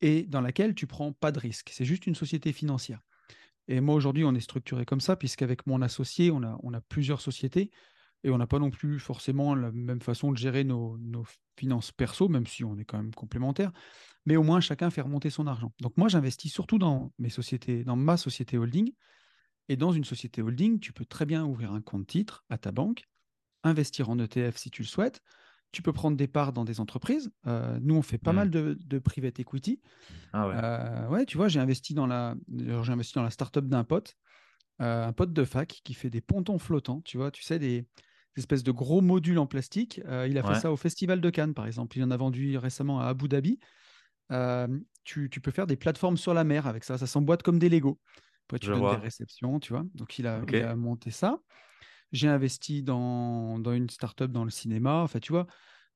[0.00, 1.70] et dans laquelle tu prends pas de risque.
[1.72, 3.00] C'est juste une société financière.
[3.68, 6.80] Et moi aujourd'hui, on est structuré comme ça, puisqu'avec mon associé, on a, on a
[6.80, 7.70] plusieurs sociétés
[8.24, 11.24] et on n'a pas non plus forcément la même façon de gérer nos, nos
[11.58, 13.72] finances perso, même si on est quand même complémentaires
[14.24, 15.72] mais au moins chacun fait remonter son argent.
[15.80, 18.92] Donc moi, j'investis surtout dans mes sociétés, dans ma société holding.
[19.68, 22.72] Et dans une société holding, tu peux très bien ouvrir un compte titre à ta
[22.72, 23.04] banque,
[23.64, 25.20] investir en ETF si tu le souhaites.
[25.72, 27.32] tu peux prendre des parts dans des entreprises.
[27.46, 28.36] Euh, nous, on fait pas Mm.
[28.36, 29.80] mal de, de private equity.
[30.34, 30.54] Ah ouais.
[30.54, 34.14] Euh, ouais, tu vois, j'ai investi dans la, j'ai investi dans la startup d'un pote,
[34.82, 37.00] euh, un pote de fac qui fait des pontons flottants.
[37.02, 37.86] Tu vois, tu sais, des
[38.36, 40.00] espèces de gros modules en plastique.
[40.06, 41.96] Euh, il a fait ça au Festival de Cannes, par exemple.
[41.98, 43.58] Il en a vendu récemment à Abu Dhabi.
[44.30, 44.68] Euh,
[45.04, 46.96] tu, tu peux faire des plateformes sur la mer avec ça.
[46.98, 47.98] Ça s'emboîte comme des Lego.
[48.48, 48.96] Après, tu Je donnes vois.
[48.96, 49.84] des réceptions, tu vois.
[49.94, 50.50] Donc, il a, Ok.
[50.52, 51.38] il a monté ça.
[52.12, 54.96] J'ai investi dans, dans une startup dans le cinéma.
[55.02, 55.46] Enfin, tu vois,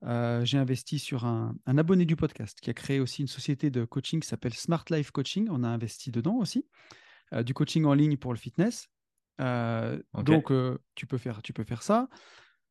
[0.04, 3.70] euh, j'ai investi sur un, un abonné du podcast qui a créé aussi une société
[3.70, 5.48] de coaching qui s'appelle Smart Life Coaching.
[5.50, 6.66] On a investi dedans aussi.
[7.32, 8.88] Euh, du coaching en ligne pour le fitness.
[9.40, 10.00] Euh.
[10.14, 12.08] Donc, euh, tu, peux faire, tu peux faire ça.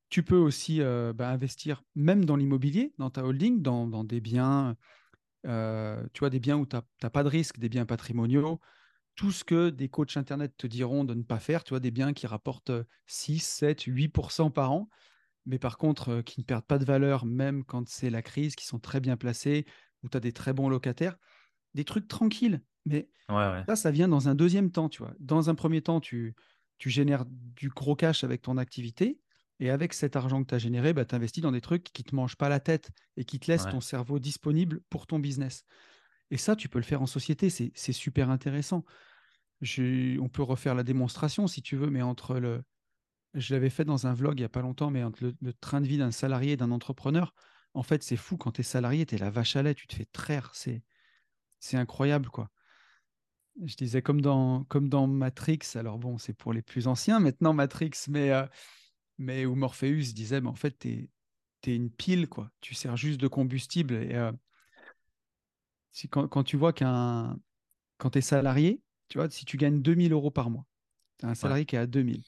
[0.10, 4.22] Tu peux aussi euh, bah, investir même dans l'immobilier, dans ta holding, dans, dans des
[4.22, 4.76] biens,
[5.44, 8.60] tu vois, des biens où tu n'as pas de risque, des biens patrimoniaux,
[9.16, 11.92] tout ce que des coachs Internet te diront de ne pas faire, tu vois, des
[11.92, 14.90] biens qui rapportent euh, 6, 7, 8% par an,
[15.46, 18.66] mais par contre, qui ne perdent pas de valeur même quand c'est la crise, qui
[18.66, 19.66] sont très bien placés,
[20.04, 21.18] où tu as des très bons locataires,
[21.74, 22.62] des trucs tranquilles.
[22.86, 25.14] Mais Ouais, ça vient dans un deuxième temps, tu vois.
[25.20, 26.36] Dans un premier temps, tu,
[26.78, 29.22] tu génères du gros cash avec ton activité.
[29.62, 32.04] Et avec cet argent que tu as généré, bah, tu investis dans des trucs qui
[32.04, 33.70] ne te mangent pas la tête et qui te laissent Ouais.
[33.70, 35.64] ton cerveau disponible pour ton business.
[36.32, 37.50] Et ça, tu peux le faire en société.
[37.50, 38.86] C'est super intéressant.
[39.62, 42.64] Je- on peut refaire la démonstration si tu veux, mais entre le.
[43.34, 45.54] Je l'avais fait dans un vlog il n'y a pas longtemps, mais entre le, le
[45.54, 47.34] train de vie d'un salarié et d'un entrepreneur,
[47.74, 48.38] en fait, c'est fou.
[48.38, 50.52] Quand tu es salarié, tu es la vache à lait, tu te fais traire.
[50.56, 52.50] C'est incroyable, quoi.
[53.64, 57.54] Je disais comme dans, comme dans Matrix, alors bon, c'est pour les plus anciens maintenant
[57.54, 58.46] Matrix, mais, euh,
[59.18, 61.10] mais où Morpheus disait, mais en fait, tu
[61.68, 62.52] es, une pile, quoi.
[62.62, 63.96] Tu sers juste de combustible.
[63.96, 64.32] Et euh,
[65.92, 67.40] si, quand, quand tu vois qu'un.
[67.98, 70.66] Quand tu es salarié, tu vois, si tu gagnes 2000 euros par mois,
[71.18, 72.22] tu as un salarié qui est à 2000.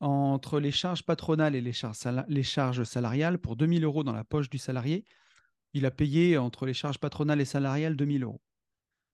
[0.00, 1.98] Entre les charges patronales et les charges,
[2.28, 5.04] les charges salariales, pour 2000 euros dans la poche du salarié,
[5.74, 8.40] il a payé entre les charges patronales et salariales 2000 euros.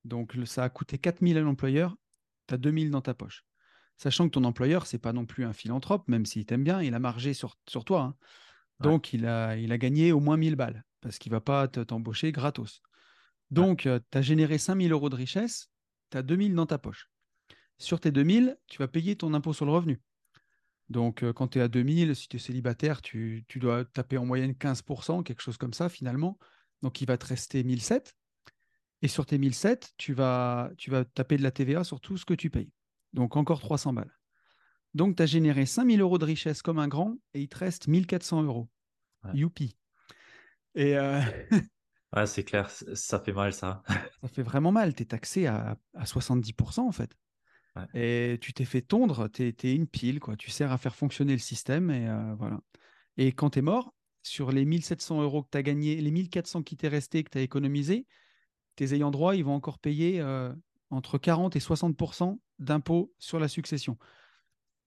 [0.07, 1.97] Donc, ça a coûté 4000 à l'employeur,
[2.47, 3.45] tu as 2000 dans ta poche.
[3.97, 6.95] Sachant que ton employeur, c'est pas non plus un philanthrope, même s'il t'aime bien, il
[6.95, 8.03] a margé sur, sur toi.
[8.03, 8.17] hein.
[8.81, 8.85] Ouais.
[8.85, 11.81] Donc, il, a, il a gagné au moins 1000 balles, parce qu'il va pas te-
[11.81, 12.83] t'embaucher gratos.
[13.51, 15.71] Donc, tu as généré 5000 euros de richesse,
[16.11, 17.11] tu as 2000 dans ta poche.
[17.79, 20.01] Sur tes 2000, tu vas payer ton impôt sur le revenu.
[20.89, 24.19] Donc, euh, quand tu es à 2000, si tu es célibataire, tu, tu dois taper
[24.19, 26.39] en moyenne 15%, quelque chose comme ça, finalement.
[26.83, 28.15] Donc, il va te rester 1007.
[29.07, 32.25] Et sur tes 1007, tu vas, tu vas taper de la TVA sur tout ce
[32.25, 32.73] que tu payes.
[33.13, 34.11] Donc, encore 300 balles.
[34.95, 37.87] Donc, tu as généré 5000 euros de richesse comme un grand et il te reste
[37.87, 38.69] 1400 euros.
[39.23, 39.31] Ouais.
[39.35, 39.77] Youpi.
[40.75, 41.21] Et euh,
[42.17, 43.85] Ouais, c'est clair, ça fait mal ça.
[44.23, 44.93] ça fait vraiment mal.
[44.93, 47.17] Tu es taxé à, à 70% en fait.
[47.77, 48.33] Ouais.
[48.35, 50.35] Et tu t'es fait tondre, tu es, une pile, quoi.
[50.35, 52.59] Tu sers à faire fonctionner le système et euh, voilà.
[53.19, 56.65] Et quand tu es mort, sur les 1700 euros que tu as gagnés, les 1400
[56.65, 58.05] qui t'est resté, que tu as économisé,
[58.77, 60.53] tes ayants droit, ils vont encore payer euh,
[60.91, 63.99] entre 40 et 60% d'impôts sur la succession.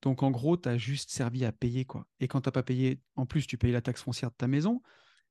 [0.01, 1.85] Donc en gros, tu as juste servi à payer.
[1.85, 2.07] quoi.
[2.19, 4.47] Et quand tu n'as pas payé, en plus, tu payes la taxe foncière de ta
[4.47, 4.81] maison.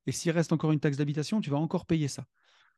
[0.06, 2.26] Et s'il reste encore une taxe d'habitation, tu vas encore payer ça.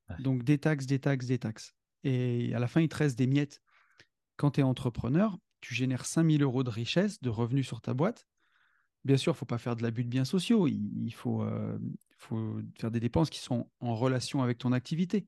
[0.08, 0.16] Ouais.
[0.20, 1.74] Donc des taxes, des taxes, des taxes.
[2.04, 3.60] Et à la fin, il te reste des miettes.
[4.36, 8.26] Quand tu es entrepreneur, tu génères 5000 euros de richesse, de revenus sur ta boîte.
[9.04, 10.68] Bien sûr, il ne faut pas faire de l'abus de biens sociaux.
[10.68, 11.78] Il, il faut, euh,
[12.18, 15.26] faut faire des dépenses qui sont en relation avec ton activité.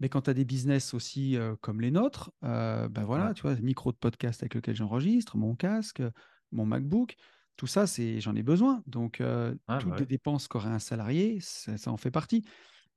[0.00, 3.34] Mais quand tu as des business aussi euh, comme les nôtres, euh, ben voilà, Ouais.
[3.34, 6.02] tu vois, le micro de podcast avec lequel j'enregistre, mon casque,
[6.52, 7.16] mon MacBook,
[7.56, 8.82] tout ça, c'est j'en ai besoin.
[8.86, 12.44] Donc, euh, Ouais, toutes bah les dépenses qu'aurait un salarié, ça, ça en fait partie.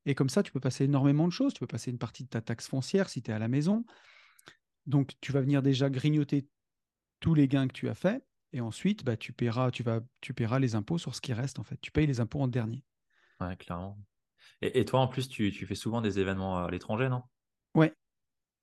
[0.05, 1.53] Et comme ça, tu peux passer énormément de choses.
[1.53, 3.85] Tu peux passer une partie de ta taxe foncière si tu es à la maison.
[4.85, 6.47] Donc, tu vas venir déjà grignoter
[7.21, 8.25] tous les gains que tu as faits.
[8.53, 11.59] Et ensuite, bah, tu, paieras, tu, vas, tu paieras les impôts sur ce qui reste,
[11.59, 11.79] en fait.
[11.81, 12.85] Tu payes les impôts en dernier.
[13.39, 14.03] Ouais, clairement.
[14.63, 17.21] Et, et toi, en plus, tu, tu fais souvent des événements à l'étranger, non?
[17.75, 17.93] Ouais,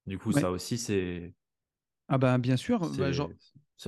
[0.06, 0.40] Du coup, ouais.
[0.40, 1.34] ça aussi, c'est
[2.08, 2.80] Ah ben, bien sûr.
[2.94, 3.30] bah, c'est genre,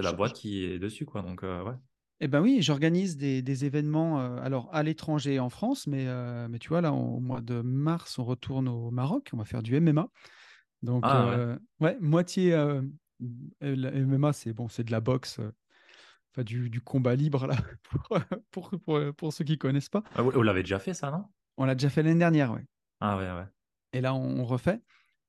[0.02, 1.22] la boîte qui est dessus, quoi.
[1.22, 1.74] Donc, euh, ouais.
[2.20, 6.46] Eh ben oui, j'organise des, des événements euh, alors à l'étranger en France, mais, euh,
[6.48, 9.62] mais tu vois, là, au mois de mars, on retourne au Maroc, on va faire
[9.62, 10.08] du MMA.
[10.82, 11.38] Donc, Ah ouais.
[11.38, 12.82] euh, ouais, moitié euh,
[13.60, 15.40] la MMA, c'est bon, c'est de la boxe,
[16.32, 18.20] enfin du, du combat libre, là, pour,
[18.52, 20.04] pour, pour, pour ceux qui connaissent pas.
[20.14, 21.24] Ah, vous l'avez déjà fait, ça, non?
[21.56, 22.64] On l'a déjà fait l'année dernière, ouais.
[23.00, 23.46] Ah ouais, ouais.
[23.92, 24.80] Et là, on, on refait.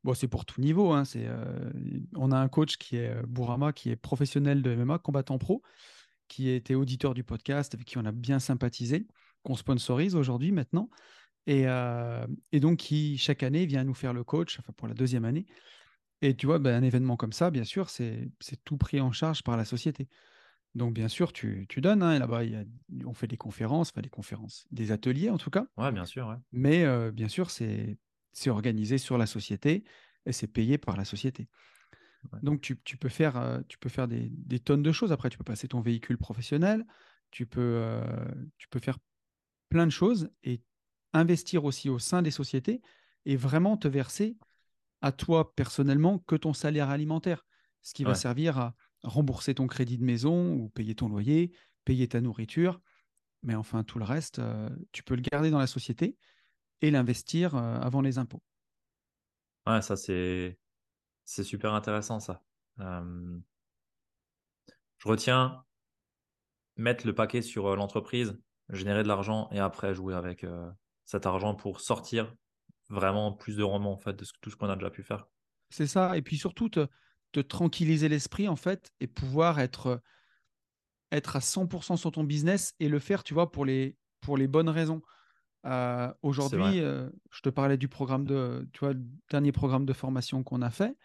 [0.04, 0.92] Bon, c'est pour tout niveau.
[0.92, 1.72] hein, c'est, euh,
[2.16, 5.62] on a un coach qui est euh, Bourama, qui est professionnel de MMA, combattant pro,
[6.28, 9.08] qui était auditeur du podcast, avec qui on a bien sympathisé,
[9.44, 10.90] qu'on sponsorise aujourd'hui maintenant.
[11.46, 14.94] Et, euh, et donc, qui, chaque année, vient nous faire le coach, enfin pour la
[14.94, 15.46] deuxième année.
[16.22, 19.12] Et tu vois, ben, un événement comme ça, bien sûr, c'est c'est tout pris en
[19.12, 20.08] charge par la société.
[20.76, 22.02] Donc, bien sûr, tu, tu donnes.
[22.02, 22.42] hein, là-bas,
[23.06, 25.68] on fait des conférences, enfin des conférences, des ateliers en tout cas.
[25.78, 26.36] Ouais, bien sûr, ouais.
[26.52, 27.98] Mais euh, bien sûr, c'est
[28.48, 29.84] organisé sur la société
[30.26, 31.48] et c'est payé par la société.
[32.32, 32.40] Ouais.
[32.42, 35.12] Donc, tu, tu peux faire, euh, tu peux faire des, des tonnes de choses.
[35.12, 36.86] Après, tu peux passer ton véhicule professionnel,
[37.32, 38.04] tu peux, euh,
[38.58, 38.98] tu peux faire
[39.70, 40.62] plein de choses et
[41.14, 42.82] investir aussi au sein des sociétés
[43.26, 44.38] et vraiment te verser
[45.02, 47.46] à toi personnellement que ton salaire alimentaire,
[47.82, 51.52] ce qui va servir à rembourser ton crédit de maison ou payer ton loyer,
[51.86, 52.82] payer ta nourriture.
[53.44, 56.18] Mais enfin, tout le reste, euh, tu peux le garder dans la société
[56.82, 58.44] et l'investir euh, avant les impôts.
[59.68, 60.60] Ouais, ça c'est
[61.26, 62.44] c'est super intéressant ça.
[62.80, 63.40] Euh,
[64.98, 65.64] je retiens
[66.78, 68.40] mettre le paquet sur l'entreprise,
[68.70, 70.46] générer de l'argent et après jouer avec
[71.06, 72.36] cet argent pour sortir
[72.90, 75.28] vraiment plus de rendement en fait de ce- tout ce qu'on a déjà pu faire.
[75.70, 76.18] C'est ça.
[76.18, 76.88] Et puis surtout, te,
[77.34, 80.02] te tranquilliser l'esprit, en fait, et pouvoir être,
[81.12, 84.48] être à 100% sur ton business et le faire, tu vois, pour les, pour les
[84.48, 85.02] bonnes raisons.
[85.66, 86.14] Euh.
[86.22, 90.44] Aujourd'hui, euh, je te parlais du programme de, tu vois, le dernier programme de formation
[90.44, 90.96] qu'on a fait.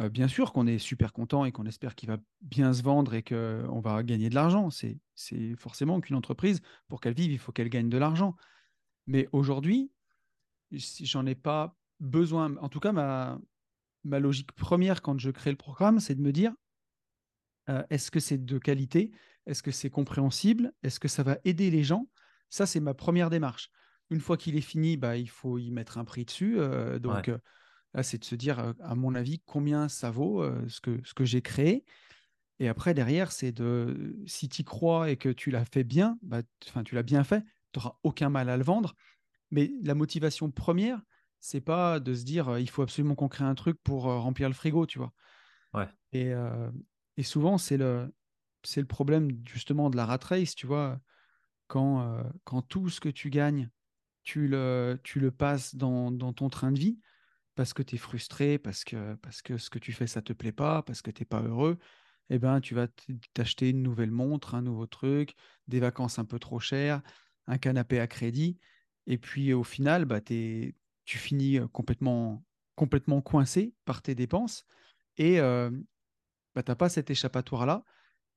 [0.00, 3.14] Euh, bien sûr qu'on est super content et qu'on espère qu'il va bien se vendre
[3.14, 4.68] et qu'on va gagner de l'argent.
[4.70, 8.34] C'est, c'est forcément qu'une entreprise, pour qu'elle vive, il faut qu'elle gagne de l'argent.
[9.06, 9.92] Mais aujourd'hui,
[10.76, 12.56] si j'en ai pas besoin.
[12.56, 13.38] En tout cas, ma,
[14.04, 16.52] ma logique première quand je crée le programme, c'est de me dire
[17.70, 19.10] euh, est-ce que c'est de qualité?
[19.46, 20.72] Est-ce que c'est compréhensible?
[20.82, 22.08] Est-ce que ça va aider les gens?
[22.50, 23.70] Ça, c'est ma première démarche.
[24.10, 26.58] Une fois qu'il est fini, bah, il faut y mettre un prix dessus.
[26.58, 27.34] euh, donc Ouais.
[27.34, 27.38] euh,
[27.94, 31.24] là, c'est de se dire, à mon avis, combien ça vaut ce que, ce que
[31.24, 31.84] j'ai créé.
[32.60, 36.42] Et après, derrière, c'est de si tu crois et que tu l'as fait bien, bah,
[36.84, 38.94] tu l'as bien fait, tu n'auras aucun mal à le vendre.
[39.50, 41.00] Mais la motivation première,
[41.46, 44.54] c'est pas de se dire il faut absolument qu'on crée un truc pour remplir le
[44.54, 45.12] frigo, tu vois?
[45.74, 45.88] Ouais.
[46.12, 46.70] Et, euh,
[47.16, 48.14] et souvent, c'est le,
[48.62, 51.00] c'est le problème justement de la rat race, tu vois,
[51.68, 53.70] quand, euh, quand tout ce que tu gagnes,
[54.24, 57.00] tu le, tu le passes dans, dans ton train de vie
[57.54, 60.32] parce que tu es frustré, parce que, parce que ce que tu fais, ça te
[60.32, 61.78] plaît pas, parce que tu n'es pas heureux,
[62.30, 62.88] eh ben, tu vas
[63.34, 65.34] t'acheter une nouvelle montre, un nouveau truc,
[65.68, 67.02] des vacances un peu trop chères,
[67.46, 68.58] un canapé à crédit.
[69.06, 72.44] Et puis au final, bah, t'es- tu finis euh, complètement,
[72.76, 74.64] complètement coincé par tes dépenses
[75.16, 75.70] et euh,
[76.54, 77.84] bah, tu n'as pas cet échappatoire-là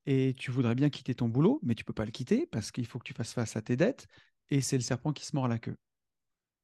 [0.06, 2.86] et tu voudrais bien quitter ton boulot, mais tu peux pas le quitter parce qu'il
[2.86, 4.08] faut que tu fasses face à tes dettes
[4.50, 5.76] et c'est le serpent qui se mord la queue.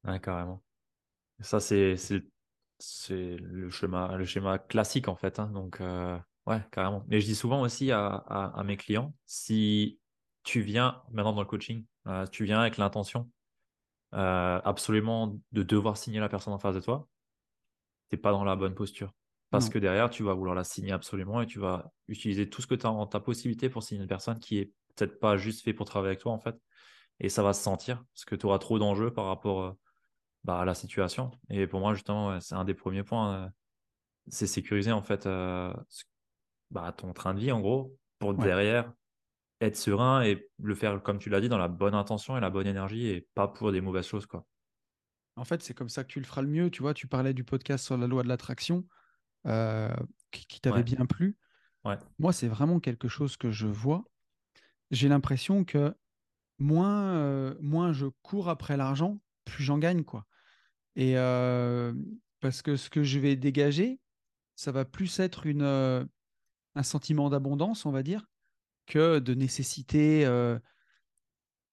[0.04, 0.62] Ouais, carrément.
[1.40, 1.96] Ça, c'est
[3.10, 5.38] le schéma, le schéma classique en fait.
[5.38, 5.46] hein.
[5.48, 7.04] Donc, euh, ouais, carrément.
[7.08, 9.98] Mais je dis souvent aussi à, mes clients, si
[10.42, 11.84] tu viens maintenant dans le coaching,
[12.30, 13.30] tu viens avec l'intention
[14.14, 17.08] euh, absolument de devoir signer la personne en face de toi,
[18.10, 19.12] t'es pas dans la bonne posture.
[19.50, 19.70] Parce Non.
[19.70, 22.74] que derrière, tu vas vouloir la signer absolument et tu vas utiliser tout ce que
[22.74, 25.72] tu as en ta possibilité pour signer une personne qui est peut-être pas juste fait
[25.74, 26.56] pour travailler avec toi en fait.
[27.20, 29.72] Et ça va se sentir parce que tu auras trop d'enjeux par rapport euh,
[30.44, 31.30] bah, à la situation.
[31.50, 33.34] Et pour moi, justement, ouais, c'est un des premiers points.
[33.44, 33.48] euh,
[34.28, 35.28] c'est sécuriser en fait
[36.70, 38.44] bah, ton train de vie en gros pour Ouais.
[38.44, 38.92] derrière
[39.66, 42.50] être serein et le faire comme tu l'as dit dans la bonne intention et la
[42.50, 44.46] bonne énergie et pas pour des mauvaises choses quoi.
[45.36, 46.70] En fait, c'est comme ça que tu le feras le mieux.
[46.70, 48.86] Tu vois, tu parlais du podcast sur la loi de l'attraction
[49.46, 49.94] euh,
[50.30, 50.84] qui, qui t'avait Ouais.
[50.84, 51.38] bien plu.
[51.84, 51.98] Ouais.
[52.18, 54.04] Moi, c'est vraiment quelque chose que je vois.
[54.90, 55.94] J'ai l'impression que
[56.58, 60.26] moins, euh, moins je cours après l'argent, plus j'en gagne, quoi.
[60.96, 61.94] Et euh,
[62.40, 64.00] parce que ce que je vais dégager,
[64.56, 68.26] ça va plus être une, un sentiment d'abondance, on va dire,
[68.86, 70.24] que de nécessité.
[70.26, 70.58] euh,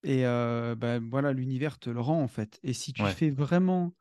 [0.03, 2.59] et euh, ben, voilà, l'univers te le rend, en fait.
[2.63, 3.13] Et si tu Ouais.
[3.13, 3.93] fais vraiment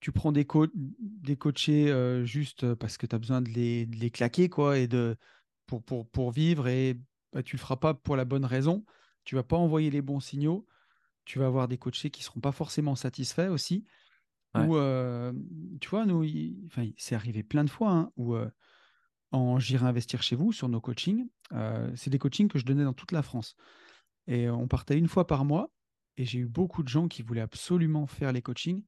[0.00, 3.86] tu prends des, co- des coachés euh, juste parce que tu as besoin de les,
[3.86, 5.16] de les claquer quoi, et de,
[5.66, 6.94] pour, pour, pour vivre et
[7.32, 8.84] bah, tu ne le feras pas pour la bonne raison.
[9.24, 10.66] Tu vas pas envoyer les bons signaux.
[11.24, 13.86] Tu vas avoir des coachés qui ne seront pas forcément satisfaits aussi.
[14.54, 14.66] Ouais.
[14.66, 15.32] Ou, euh,
[15.80, 18.36] tu vois, nous, il- enfin, c'est arrivé plein de fois hein, où
[19.32, 22.84] en J'irai investir chez vous sur nos coachings, euh, c'est des coachings que je donnais
[22.84, 23.54] dans toute la France.
[24.26, 25.70] Et on partait une fois par mois.
[26.16, 28.84] Et j'ai eu beaucoup de gens qui voulaient absolument faire les coachings.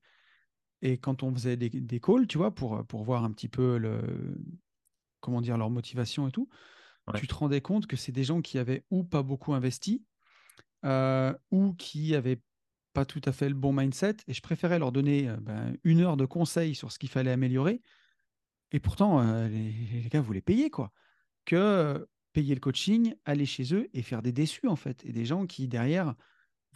[0.83, 3.79] Et quand on faisait des, des calls, tu vois, pour, pour voir un petit peu
[3.79, 4.37] le,
[5.21, 6.49] comment dire, leur motivation et tout,
[7.07, 7.21] Ouais.
[7.21, 10.05] tu te rendais compte que c'est des gens qui avaient ou pas beaucoup investi,
[10.85, 12.41] euh, ou qui avaient
[12.93, 14.17] pas tout à fait le bon mindset.
[14.29, 17.31] Et je préférais leur donner euh, ben, une heure de conseils sur ce qu'il fallait
[17.33, 17.81] améliorer.
[18.73, 20.93] Et pourtant, euh, les, les gars voulaient payer, quoi.
[21.45, 25.05] Que euh, payer le coaching, aller chez eux et faire des déçus, en fait.
[25.05, 26.15] Et des gens qui, derrière,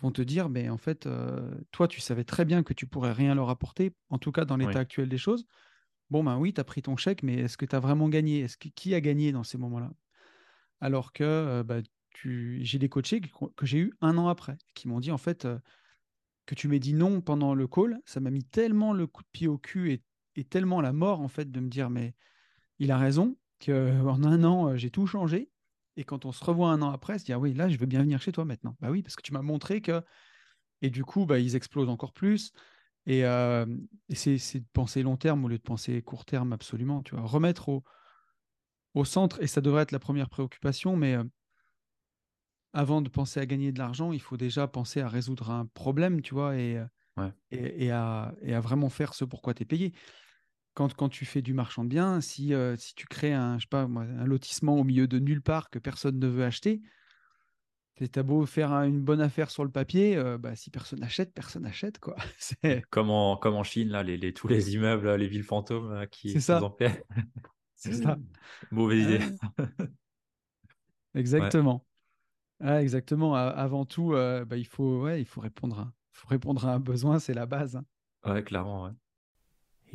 [0.02, 3.12] vont te dire, mais en fait, euh, toi, tu savais très bien que tu pourrais
[3.12, 4.76] rien leur apporter, en tout cas dans l'état Oui.
[4.76, 5.46] actuel des choses.
[6.10, 8.40] Bon, ben oui, tu as pris ton chèque, mais est-ce que tu as vraiment gagné?
[8.40, 9.90] Est-ce que qui a gagné dans ces moments-là?
[10.80, 11.78] Alors que bah,
[12.22, 13.28] j'ai des coachés que,
[13.66, 15.48] j'ai eu un an après, qui m'ont dit en fait
[16.44, 19.28] que tu m'aies dit non pendant le call, ça m'a mis tellement le coup de
[19.32, 20.02] pied au cul et,
[20.36, 22.14] et, tellement la mort en fait de me dire mais
[22.78, 25.50] il a raison qu'en un an j'ai tout changé
[25.96, 27.86] et quand on se revoit un an après, se dire ah oui là je veux
[27.86, 28.76] bien venir chez toi maintenant.
[28.80, 30.02] Bah oui parce que tu m'as montré que
[30.82, 32.52] et du coup bah, ils explosent encore plus
[33.06, 37.02] et, et c'est de penser long terme au lieu de penser court terme absolument.
[37.02, 37.84] Tu vois remettre au,
[38.94, 41.16] au centre et ça devrait être la première préoccupation mais
[42.76, 46.20] avant de penser à gagner de l'argent, il faut déjà penser à résoudre un problème,
[46.20, 46.78] tu vois, et,
[47.50, 49.94] et, à, vraiment faire ce pourquoi tu es payé.
[50.76, 53.62] Quand, quand tu fais du marchand de biens, si, euh, si tu crées un, je
[53.62, 56.82] sais pas, un lotissement au milieu de nulle part que personne ne veut acheter,
[57.96, 61.32] tu as beau faire une bonne affaire sur le papier, euh, bah, si personne n'achète,
[61.32, 61.98] personne n'achète.
[61.98, 62.14] Quoi.
[62.90, 66.40] Comme, en, comme en Chine, là, les, tous les immeubles, les villes fantômes qui C'est
[66.40, 66.60] ça.
[67.74, 68.18] C'est ça.
[68.70, 69.24] Mauvaise idée.
[71.14, 71.86] Exactement.
[72.60, 73.34] Ah, exactement.
[73.34, 76.80] Avant tout, euh, bah, il, faut, ouais, il faut, répondre à, faut répondre à un
[76.80, 77.76] besoin, c'est la base.
[77.76, 77.84] Hein.
[78.30, 78.84] Ouais, clairement.
[78.84, 78.92] Ouais.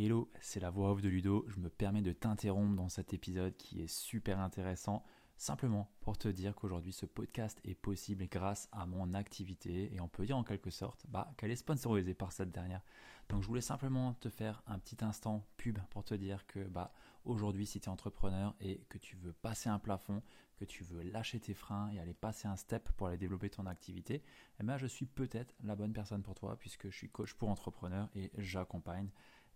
[0.03, 1.45] Hello, c'est la voix off de Ludo.
[1.47, 5.05] Je me permets de t'interrompre dans cet épisode qui est super intéressant,
[5.37, 10.07] simplement pour te dire qu'aujourd'hui ce podcast est possible grâce à mon activité et on
[10.07, 12.81] peut dire en quelque sorte bah, qu'elle est sponsorisée par cette dernière.
[13.29, 16.91] Donc je voulais simplement te faire un petit instant pub pour te dire que bah,
[17.23, 20.23] aujourd'hui si tu es entrepreneur et que tu veux passer un plafond,
[20.57, 23.67] que tu veux lâcher tes freins et aller passer un step pour aller développer ton
[23.67, 24.23] activité,
[24.59, 27.49] eh ben, je suis peut-être la bonne personne pour toi puisque je suis coach pour
[27.49, 29.11] entrepreneurs et j'accompagne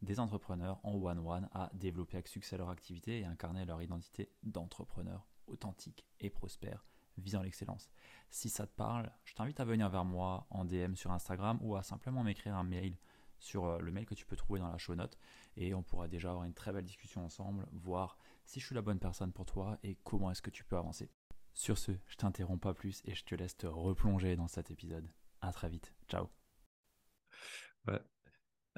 [0.06, 5.28] des entrepreneurs en one-one à développer avec succès leur activité et incarner leur identité d'entrepreneur
[5.48, 6.86] authentique et prospère
[7.18, 7.90] visant l'excellence.
[8.30, 11.76] Si ça te parle, je t'invite à venir vers moi en DM sur Instagram ou
[11.76, 12.98] à simplement m'écrire un mail
[13.40, 15.18] sur euh, le mail que tu peux trouver dans la show note
[15.58, 18.82] et on pourra déjà avoir une très belle discussion ensemble, voir si je suis la
[18.82, 21.10] bonne personne pour toi et comment est-ce que tu peux avancer.
[21.54, 25.10] Sur ce, je t'interromps pas plus et je te laisse te replonger dans cet épisode.
[25.42, 25.94] À très vite.
[26.08, 26.30] Ciao.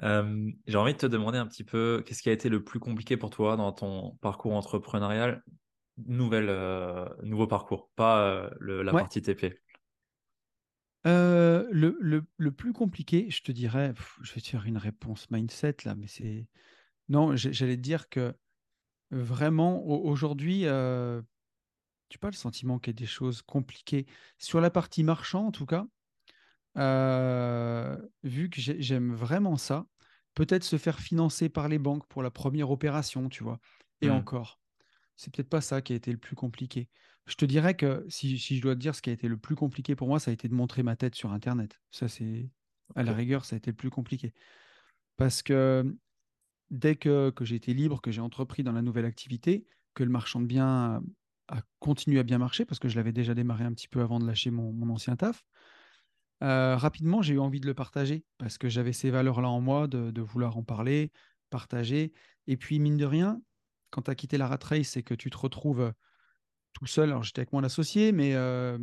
[0.02, 2.78] Euh, j'ai envie de te demander un petit peu qu'est-ce qui a été le plus
[2.78, 5.42] compliqué pour toi dans ton parcours entrepreneurial,
[6.06, 9.60] Nouvelle, euh, nouveau parcours, pas euh, la partie TP.
[11.04, 11.66] le,
[12.36, 13.92] le, plus compliqué, je te dirais,
[14.22, 16.46] je vais te faire une réponse mindset là, mais c'est.
[17.08, 18.34] Non, j'allais te dire que
[19.10, 20.66] Vraiment, aujourd'hui,
[22.08, 24.06] tu pas le sentiment qu'il y a des choses compliquées.
[24.36, 25.86] Sur la partie marchand, en tout cas,
[26.78, 29.86] euh, vu que j'aime vraiment ça,
[30.34, 33.58] peut-être se faire financer par les banques pour la première opération, tu vois.
[34.00, 34.12] Et mmh.
[34.12, 34.60] encore,
[35.16, 36.88] c'est peut-être pas ça qui a été le plus compliqué.
[37.26, 39.56] Je te dirais que si, je dois te dire ce qui a été le plus
[39.56, 41.78] compliqué pour moi, ça a été de montrer ma tête sur Internet.
[41.90, 42.48] Ça, c'est
[42.94, 44.32] à la rigueur, ça a été le plus compliqué.
[45.16, 45.94] Parce que
[46.70, 50.40] dès que, j'ai été libre, que j'ai entrepris dans la nouvelle activité, que le marchand
[50.40, 51.02] de biens
[51.48, 54.18] a, continué à bien marcher, parce que je l'avais déjà démarré un petit peu avant
[54.18, 55.44] de lâcher mon, ancien taf,
[56.42, 59.88] euh, rapidement, j'ai eu envie de le partager, parce que j'avais ces valeurs-là en moi,
[59.88, 61.10] de, vouloir en parler,
[61.50, 62.12] partager.
[62.46, 63.40] Et puis, mine de rien,
[63.90, 65.92] quand tu as quitté la rat race et que tu te retrouves
[66.72, 68.78] tout seul, alors j'étais avec mon associé, mais euh,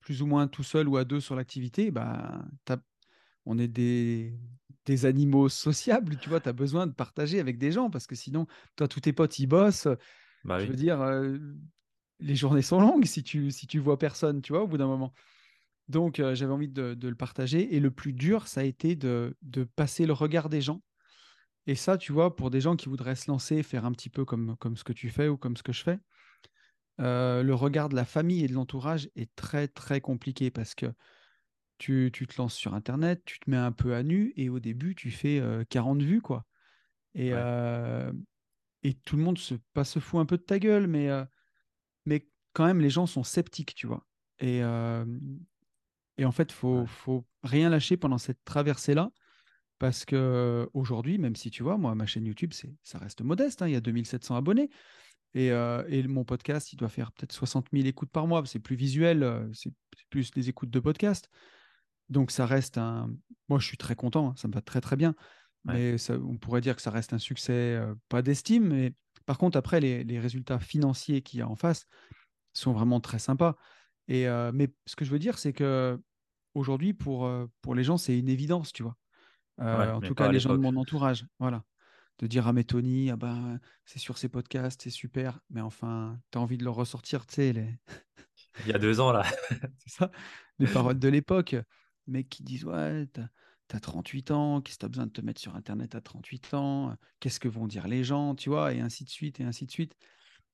[0.00, 2.44] plus ou moins tout seul ou à deux sur l'activité, bah,
[3.44, 4.38] on est des,
[4.86, 8.14] des animaux sociables, tu vois, tu as besoin de partager avec des gens parce que
[8.14, 8.46] sinon,
[8.76, 9.88] toi, tous tes potes, ils bossent.
[10.44, 11.36] Bah je veux dire, euh,
[12.20, 14.86] les journées sont longues si tu, si tu vois personne, tu vois, au bout d'un
[14.86, 15.12] moment.
[15.88, 17.74] Donc, euh, j'avais envie de, le partager.
[17.74, 19.36] Et le plus dur, ça a été de,
[19.76, 20.82] passer le regard des gens.
[21.66, 24.24] Et ça, tu vois, pour des gens qui voudraient se lancer, faire un petit peu
[24.24, 25.98] comme, comme ce que tu fais ou comme ce que je fais,
[27.00, 30.86] euh, le regard de la famille et de l'entourage est très, très compliqué parce que
[31.78, 34.94] tu, te lances sur Internet, tu te mets un peu à nu et au début,
[34.94, 36.46] tu fais 40 vues, quoi.
[37.14, 37.32] Et,
[38.82, 41.08] et tout le monde se, pas se fout un peu de ta gueule, mais,
[42.06, 44.06] mais quand même, les gens sont sceptiques, tu vois.
[44.38, 44.62] Et,
[46.18, 49.10] et en fait, il faut, faut rien lâcher pendant cette traversée-là.
[49.78, 53.60] Parce que aujourd'hui, même si tu vois, moi, ma chaîne YouTube, c'est, ça reste modeste.
[53.60, 54.70] Hein, il y a 2700 abonnés.
[55.34, 58.42] Et, et, mon podcast, il doit faire peut-être 60 000 écoutes par mois.
[58.46, 59.70] C'est plus visuel, c'est
[60.08, 61.28] plus des écoutes de podcast.
[62.08, 63.10] Donc ça reste un.
[63.48, 65.14] Moi, je suis très content, hein, ça me va très très bien.
[65.64, 68.94] Mais ça, on pourrait dire que ça reste un succès, euh, pas d'estime, mais
[69.24, 71.86] par contre, après, les, résultats financiers qu'il y a en face
[72.52, 73.56] sont vraiment très sympas.
[74.08, 76.00] Et, euh, mais ce que je veux dire, c'est que
[76.54, 78.96] aujourd'hui, pour, euh, pour les gens, c'est une évidence, tu vois.
[79.58, 81.26] en tout cas, les gens de mon entourage.
[81.38, 81.64] Voilà.
[82.18, 86.18] De dire à mes Tony, ah ben, c'est sur ces podcasts, c'est super, mais enfin,
[86.30, 87.52] tu as envie de le ressortir, tu sais.
[87.52, 87.68] Les...
[88.64, 89.22] Il y a deux ans, là.
[89.78, 90.10] c'est ça,
[90.58, 91.56] les paroles de l'époque
[92.06, 93.28] mecs qui disent Ouais, t'as
[93.72, 96.96] as 38 ans, qu'est-ce que t'as besoin de te mettre sur Internet à 38 ans?
[97.20, 99.70] Qu'est-ce que vont dire les gens Tu vois, et ainsi de suite, et ainsi de
[99.70, 99.94] suite.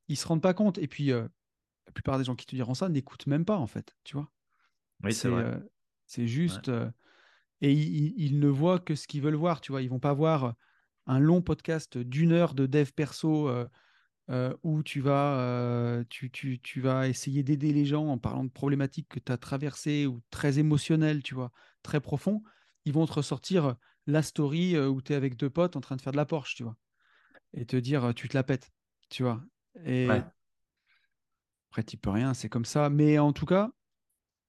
[0.08, 0.78] Ils se rendent pas compte.
[0.78, 1.28] Et puis, euh,
[1.86, 4.30] la plupart des gens qui te diront ça n'écoutent même pas, en fait, tu vois.
[5.02, 5.44] Oui, c'est vrai.
[5.44, 5.58] Euh,
[6.06, 6.68] c'est juste.
[6.68, 6.90] Euh,
[7.60, 9.82] et ils, ne voient que ce qu'ils veulent voir, tu vois.
[9.82, 10.54] Ils vont pas voir
[11.06, 13.48] un long podcast d'une heure de dev perso
[14.30, 18.50] euh, où tu vas, tu, tu, tu, vas essayer d'aider les gens en parlant de
[18.50, 21.52] problématiques que tu as traversées ou très émotionnelles, tu vois,
[21.84, 22.42] très profond.
[22.84, 23.76] Ils vont te ressortir
[24.08, 26.56] la story où tu es avec deux potes en train de faire de la Porsche,
[26.56, 26.76] tu vois.
[27.54, 28.72] Et te dire, tu te la pètes,
[29.08, 29.40] tu vois.
[29.84, 30.08] Et
[31.72, 32.90] après, tu peux rien, c'est comme ça.
[32.90, 33.70] Mais en tout cas,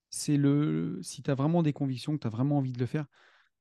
[0.09, 0.99] c'est le.
[1.03, 3.05] Si tu as vraiment des convictions, que tu as vraiment envie de le faire,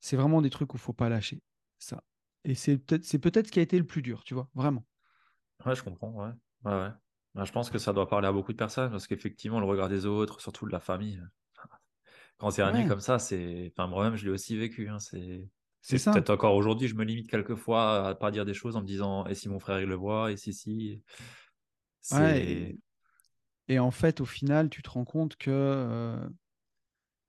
[0.01, 1.45] c'est vraiment des trucs où faut pas lâcher.
[1.79, 2.03] Ça.
[2.43, 4.85] Et c'est peut-être c'est peut-être ce qui a été le plus dur, tu vois, vraiment.
[5.65, 6.33] Ouais, je comprends, ouais.
[6.65, 6.91] ouais, ouais.
[7.37, 9.89] Bah, je pense que ça doit parler à beaucoup de personnes parce qu'effectivement, le regard
[9.89, 11.23] des autres, surtout de la famille,
[12.39, 13.73] quand c'est un comme ça, c'est.
[13.77, 14.89] Enfin, moi-même, je l'ai aussi vécu.
[14.89, 15.49] Hein, c'est.
[15.83, 16.13] C'est ça.
[16.13, 19.25] Peut-être encore aujourd'hui, je me limite quelquefois à pas dire des choses en me disant
[19.27, 21.01] et si mon frère il le voit, et si si.
[22.11, 22.77] Ouais,
[23.69, 26.29] et, en fait, au final, tu te rends compte que euh,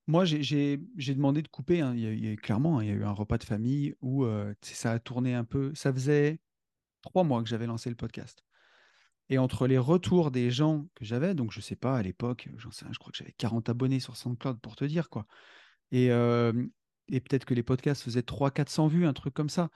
[0.08, 1.82] moi, j'ai demandé de couper.
[1.82, 1.94] Hein.
[1.96, 4.92] Il, y a, clairement, il y a eu un repas de famille où euh, ça
[4.92, 5.74] a tourné un peu.
[5.76, 6.40] Ça faisait
[7.02, 8.44] trois mois que j'avais lancé le podcast.
[9.30, 12.72] Et entre les retours des gens que j'avais, donc je sais pas, à l'époque, j'en
[12.72, 15.26] sais je crois que j'avais 40 abonnés sur SoundCloud pour te dire quoi.
[15.92, 16.52] Et, euh,
[17.10, 19.70] peut-être que les podcasts faisaient 300-400 vues, un truc comme ça.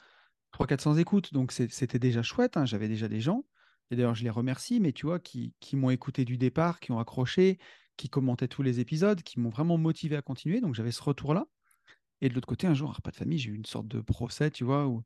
[0.53, 1.33] 300-400 écoutes.
[1.33, 2.65] Donc c'était déjà chouette, hein.
[2.65, 3.45] j'avais déjà des gens.
[3.91, 6.91] Et d'ailleurs, je les remercie, mais tu vois, qui, qui m'ont écouté du départ, qui
[6.91, 7.57] ont accroché,
[7.95, 10.61] qui commentaient tous les épisodes, qui m'ont vraiment motivé à continuer.
[10.61, 11.47] Donc j'avais ce retour-là.
[12.21, 14.51] Et de l'autre côté, un jour, pas de famille, j'ai eu une sorte de procès,
[14.51, 15.03] tu vois, où,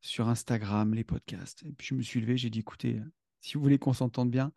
[0.00, 1.64] sur Instagram, les podcasts.
[1.64, 3.00] Et puis je me suis levé, j'ai dit, écoutez,
[3.40, 4.52] si vous voulez qu'on s'entende bien,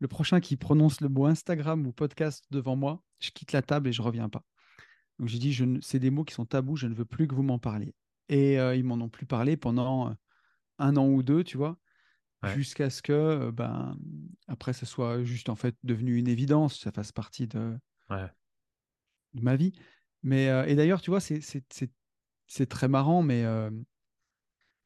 [0.00, 3.88] le prochain qui prononce le mot Instagram ou podcast devant moi, je quitte la table
[3.88, 4.44] et je reviens pas.
[5.18, 7.34] Donc j'ai dit, je c'est des mots qui sont tabous, je ne veux plus que
[7.34, 7.94] vous m'en parliez.
[8.28, 10.14] Et euh, ils m'en ont plus parlé pendant euh,
[10.78, 11.78] un an ou deux, tu vois
[12.54, 13.96] jusqu'à ce que, ben,
[14.48, 17.78] après, ça soit juste en fait devenu une évidence, ça fasse partie de,
[19.34, 19.72] de ma vie.
[20.22, 23.44] Mais, et d'ailleurs, tu vois, c'est très marrant, mais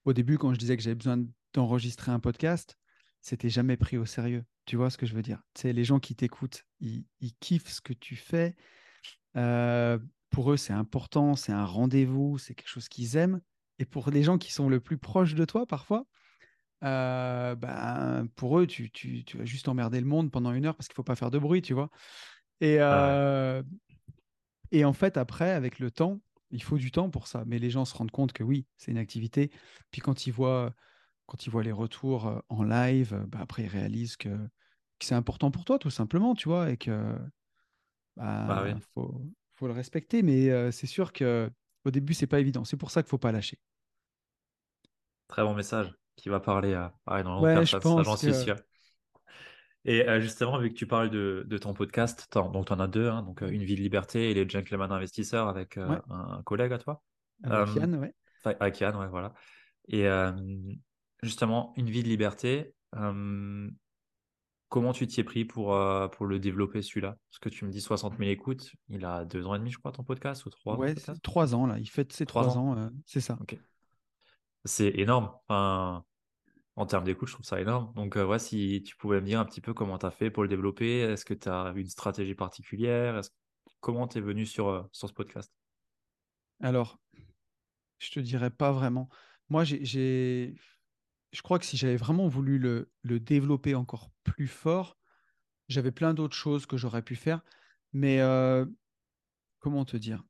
[0.05, 2.79] au début, quand je disais que j'avais besoin d'enregistrer un podcast,
[3.21, 4.45] c'était jamais pris au sérieux.
[4.65, 5.43] Tu vois ce que je veux dire?
[5.55, 8.55] C'est les gens qui t'écoutent, ils, ils, kiffent ce que tu fais.
[9.33, 13.41] pour eux, c'est important, c'est un rendez-vous, c'est quelque chose qu'ils aiment.
[13.79, 16.07] Et pour les gens qui sont le plus proches de toi, parfois,
[16.85, 20.77] euh, ben, pour eux, tu, tu, tu, vas juste emmerder le monde pendant une heure
[20.77, 21.91] parce qu'il faut pas faire de bruit, tu vois?
[22.61, 23.63] Et, euh,
[24.71, 26.21] et en fait, après, avec le temps,
[26.51, 27.45] il faut du temps pour ça.
[27.47, 29.51] Mais les gens se rendent compte que oui, c'est une activité.
[29.91, 30.75] Puis quand ils voient,
[31.27, 35.51] quand ils voient les retours en live, ben, après, ils réalisent que, que c'est important
[35.51, 37.17] pour toi, tout simplement, tu vois, et que
[38.17, 39.23] bah, bah faut,
[39.57, 40.23] faut, le respecter.
[40.23, 41.51] Mais c'est sûr que
[41.85, 42.65] au début, c'est pas évident.
[42.65, 43.59] C'est pour ça qu'il faut pas lâcher.
[45.27, 48.57] Très bon message qui va parler à, à énormément de personnes, j'en suis sûr.
[49.85, 52.89] Et euh, justement, vu que tu parles de, de ton podcast, donc tu en as
[52.89, 56.43] deux, hein, donc euh, Une vie de liberté et les Gentlemen investisseurs avec euh, un,
[56.43, 57.03] collègue à toi.
[57.43, 58.15] Avec Yann, ouais.
[58.45, 59.33] Avec Yann, ouais, voilà.
[59.89, 60.07] Et
[61.23, 62.75] justement, Une vie de liberté,
[64.69, 65.75] comment tu t'y es pris pour,
[66.13, 67.17] pour le développer celui-là?
[67.31, 69.79] Parce que tu me dis 60 000 écoutes, il a deux ans et demi, je
[69.79, 71.79] crois, ton podcast, ou trois Ouais, trois ans, là.
[71.79, 73.39] Il fait ses trois, ans, c'est ça.
[73.41, 73.57] Ok.
[74.65, 75.31] C'est énorme.
[75.49, 76.05] Enfin,
[76.79, 77.93] en termes d'écoute, je trouve ça énorme.
[77.95, 80.45] Donc, euh, si tu pouvais me dire un petit peu comment tu as fait pour
[80.45, 83.21] le développer, est-ce que tu as une stratégie particulière?
[83.81, 85.53] Comment tu es venu sur, euh, sur ce podcast?
[86.61, 87.01] Alors,
[87.99, 89.09] je te dirais pas vraiment.
[89.49, 90.55] Moi, j'ai,
[91.33, 94.97] je crois que si j'avais vraiment voulu le, le, développer encore plus fort,
[95.67, 97.43] j'avais plein d'autres choses que j'aurais pu faire.
[97.93, 98.65] Mais euh,
[99.59, 100.23] comment te dire?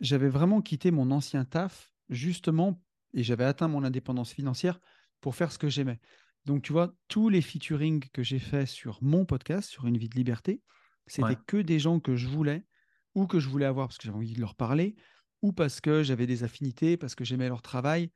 [0.00, 2.82] J'avais vraiment quitté mon ancien taf justement
[3.14, 4.80] et j'avais atteint mon indépendance financière
[5.26, 5.98] pour faire ce que j'aimais.
[6.44, 10.08] Donc, tu vois, tous les featuring que j'ai fait sur mon podcast, sur Une vie
[10.08, 10.62] de liberté,
[11.08, 12.64] c'était que des gens que je voulais
[13.16, 14.94] ou que je voulais avoir parce que j'avais envie de leur parler
[15.42, 18.12] ou parce que j'avais des affinités, parce que j'aimais leur travail.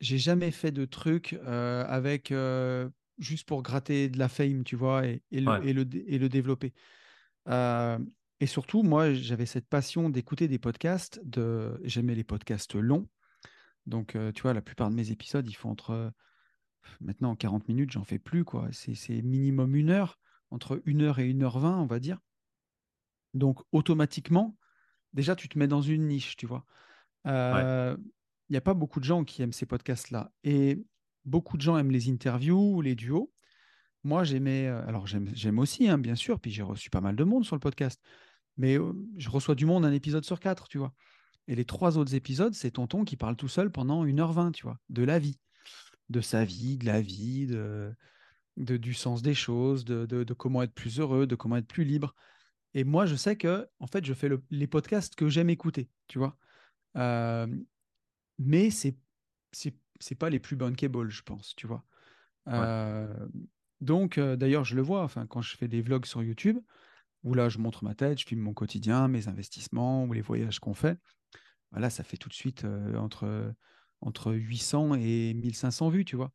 [0.00, 4.74] J'ai jamais fait de trucs euh, avec euh, juste pour gratter de la fame, tu
[4.74, 5.72] vois, et, le, et,
[6.18, 6.74] le, développer.
[7.46, 8.00] Euh,
[8.40, 11.20] et surtout, moi, j'avais cette passion d'écouter des podcasts.
[11.22, 11.80] De...
[11.84, 13.08] J'aimais les podcasts longs.
[13.86, 16.12] Donc, tu vois, la plupart de mes épisodes, ils font entre
[17.00, 18.44] Maintenant, en 40 minutes, j'en fais plus.
[18.44, 18.68] quoi.
[18.72, 20.18] C'est minimum une heure,
[20.50, 22.18] entre une heure et une heure vingt, on va dire.
[23.34, 24.56] Donc, automatiquement,
[25.12, 26.64] déjà, tu te mets dans une niche, tu vois.
[27.24, 27.96] Il euh,
[28.50, 30.32] n'y a pas beaucoup de gens qui aiment ces podcasts-là.
[30.44, 30.82] Et
[31.24, 33.32] beaucoup de gens aiment les interviews ou les duos.
[34.04, 34.66] Moi, j'aimais.
[34.66, 36.40] Euh, alors, j'aime aussi, hein, bien sûr.
[36.40, 38.00] Puis, j'ai reçu pas mal de monde sur le podcast.
[38.56, 40.92] Mais euh, je reçois du monde un épisode sur quatre, tu vois.
[41.46, 44.78] Et les trois autres épisodes, c'est Tonton qui parle tout seul pendant 1h20, tu vois,
[44.90, 45.38] de la vie
[46.10, 47.94] de sa vie, de la vie, de,
[48.56, 51.66] de, du sens des choses, de, de, de comment être plus heureux, de comment être
[51.68, 52.14] plus libre.
[52.74, 55.90] Et moi, je sais que, en fait, je fais le- les podcasts que j'aime écouter,
[56.08, 56.36] tu vois.
[56.96, 57.46] Euh,
[58.38, 58.96] mais c'est
[60.00, 61.84] c'est pas les plus bankable, je pense, tu vois.
[62.46, 63.08] Ouais.
[63.80, 66.58] Donc, euh, d'ailleurs, je le vois, enfin, quand je fais des vlogs sur YouTube,
[67.24, 70.60] où là, je montre ma tête, je filme mon quotidien, mes investissements ou les voyages
[70.60, 70.98] qu'on fait.
[71.72, 73.54] Voilà, ça fait tout de suite euh, entre,
[74.00, 76.32] entre 800 et 1500 vues, tu vois.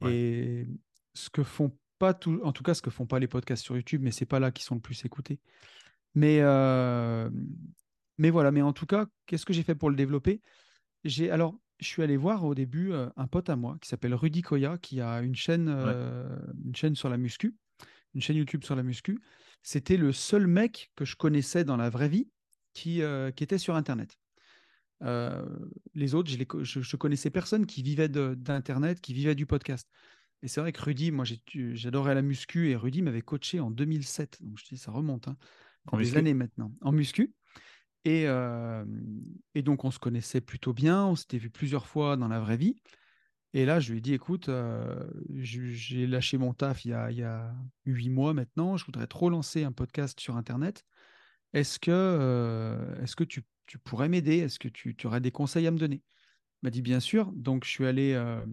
[0.00, 0.14] Ouais.
[0.14, 0.66] Et
[1.14, 3.76] ce que font pas tout, en tout cas, ce que font pas les podcasts sur
[3.76, 5.40] YouTube, mais c'est pas là qui sont le plus écoutés.
[6.14, 7.30] Mais, euh,
[8.18, 10.40] mais voilà, mais en tout cas, qu'est-ce que j'ai fait pour le développer?
[11.04, 14.14] J'ai alors, je suis allé voir au début euh, un pote à moi qui s'appelle
[14.14, 17.54] Rudy Koya, qui a une chaîne, euh, une chaîne sur la muscu,
[18.14, 19.20] une chaîne YouTube sur la muscu.
[19.62, 22.28] C'était le seul mec que je connaissais dans la vraie vie
[22.74, 23.00] qui,
[23.36, 24.18] qui était sur Internet.
[25.02, 25.44] Euh,
[25.94, 29.46] les autres, je, les co- je, je connaissais personne qui vivait d'Internet, qui vivait du
[29.46, 29.88] podcast.
[30.42, 31.24] Et c'est vrai que Rudy, moi
[31.54, 34.38] j'adorais la muscu et Rudy m'avait coaché en 2007.
[34.42, 35.36] Donc je dis, ça remonte, hein.
[35.86, 37.32] En des muscu années maintenant, en muscu.
[38.04, 38.84] Et, euh,
[39.54, 42.56] et donc on se connaissait plutôt bien, on s'était vu plusieurs fois dans la vraie
[42.56, 42.76] vie.
[43.54, 47.10] Et là, je lui ai dit, écoute, euh, j'ai lâché mon taf il y a,
[47.10, 50.84] il y a huit mois maintenant, je voudrais trop lancer un podcast sur Internet.
[51.52, 54.38] Est-ce que, euh, est-ce que tu, tu pourrais m'aider?
[54.38, 56.02] Est-ce que tu, tu aurais des conseils à me donner?
[56.62, 57.32] Il m'a dit, bien sûr.
[57.32, 58.44] Donc, je suis allé, euh,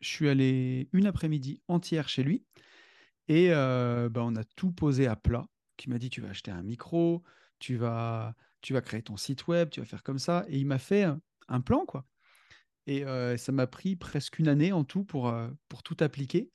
[0.00, 2.44] je suis allé une après-midi entière chez lui
[3.28, 5.46] et euh, bah, on a tout posé à plat.
[5.76, 7.22] Qui m'a dit, tu vas acheter un micro,
[7.58, 10.44] tu vas, tu vas créer ton site web, tu vas faire comme ça.
[10.48, 12.06] Et il m'a fait un, un plan, quoi.
[12.86, 15.34] Et euh, ça m'a pris presque une année en tout pour,
[15.68, 16.50] pour tout appliquer.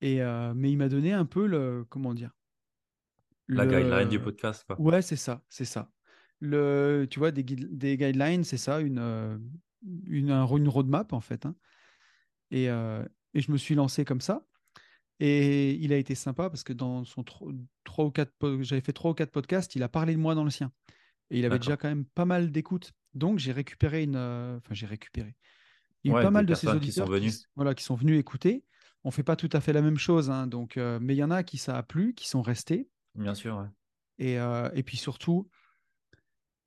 [0.00, 0.20] Et,
[0.54, 2.32] mais il m'a donné un peu le, comment dire,
[3.48, 4.78] La guideline du podcast, quoi.
[4.80, 5.90] Ouais, c'est ça, c'est ça.
[6.44, 9.38] Le, tu vois, des, des guidelines, c'est ça, une, euh,
[10.06, 11.46] une, un- une roadmap en fait.
[11.46, 11.56] hein.
[12.50, 14.46] Et, euh, et je me suis lancé comme ça.
[15.20, 17.52] Et il a été sympa parce que dans son tro-
[17.84, 18.32] trois ou quatre,
[18.62, 20.72] j'avais fait trois ou quatre podcasts, il a parlé de moi dans le sien.
[21.30, 22.92] Et il avait déjà quand même pas mal d'écoutes.
[23.14, 25.36] Donc j'ai récupéré une, euh, enfin j'ai récupéré.
[26.04, 27.84] Il y a eu pas mal de ces personnes qui sont auditeurs qui, voilà, qui
[27.84, 28.64] sont venus écouter.
[29.04, 31.24] On fait pas tout à fait la même chose, hein, donc, euh, mais il y
[31.24, 32.88] en a qui ça a plu, qui sont restés.
[33.14, 33.68] Bien sûr, ouais.
[34.18, 35.48] Et, euh, et puis surtout,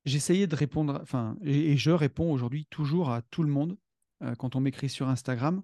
[0.08, 3.76] j'essayais de répondre, enfin, et, je réponds aujourd'hui toujours à tout le monde
[4.22, 5.62] euh, quand on m'écrit sur Instagram.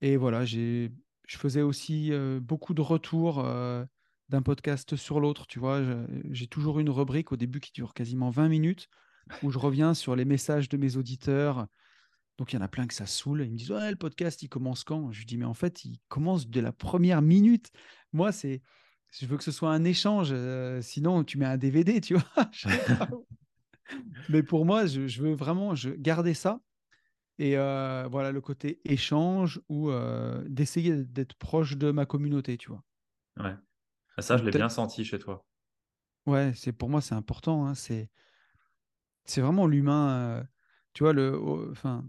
[0.00, 0.90] Et voilà, je
[1.28, 3.84] faisais aussi euh, beaucoup de retours euh,
[4.28, 5.46] d'un podcast sur l'autre.
[5.46, 5.82] Tu vois,
[6.30, 8.88] j'ai toujours une rubrique au début qui dure quasiment 20 minutes
[9.42, 11.66] où je reviens sur les messages de mes auditeurs.
[12.36, 13.42] Donc il y en a plein que ça saoule.
[13.42, 15.12] Ils me disent le podcast il commence quand?
[15.12, 17.70] Je lui dis mais en fait il commence dès la première minute.
[18.12, 18.60] Moi c'est
[19.12, 20.34] je veux que ce soit un échange.
[20.82, 22.50] sinon tu mets un DVD, tu vois.
[24.28, 26.60] Mais pour moi je, je veux vraiment je, garder ça
[27.38, 32.68] et euh, voilà le côté échange ou euh, d'essayer d'être proche de ma communauté, tu
[32.68, 32.82] vois.
[33.38, 33.54] Ouais.
[34.16, 35.44] Ah, Ça, je l'ai bien senti chez toi.
[36.26, 37.66] ouais c'est pour moi c'est important.
[37.66, 38.08] hein, c'est
[39.24, 40.10] c'est vraiment l'humain.
[40.10, 40.44] euh,
[40.92, 41.40] tu vois le
[41.72, 42.04] enfin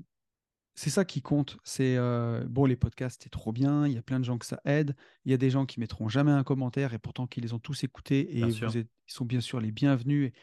[0.75, 1.57] c'est ça qui compte.
[1.63, 3.87] C'est euh, bon, les podcasts, c'est trop bien.
[3.87, 4.93] Il y a plein de gens que ça aide.
[5.23, 7.59] Il y a des gens qui mettront jamais un commentaire et pourtant qui les ont
[7.59, 8.67] tous écoutés et sûr.
[8.67, 10.33] vous êtes, ils sont bien sûr les bienvenus et,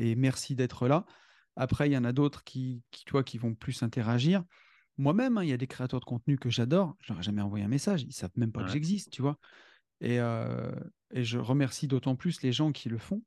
[0.00, 1.04] et merci d'être là.
[1.56, 4.44] Après, il y en a d'autres qui, qui, toi, qui vont plus interagir.
[4.98, 6.96] Moi-même, hein, il y a des créateurs de contenu que j'adore.
[7.00, 8.02] Je leur ai jamais envoyé un message.
[8.02, 9.38] Ils savent même pas que j'existe, tu vois.
[10.00, 10.72] Et, euh,
[11.12, 13.22] et je remercie d'autant plus les gens qui le font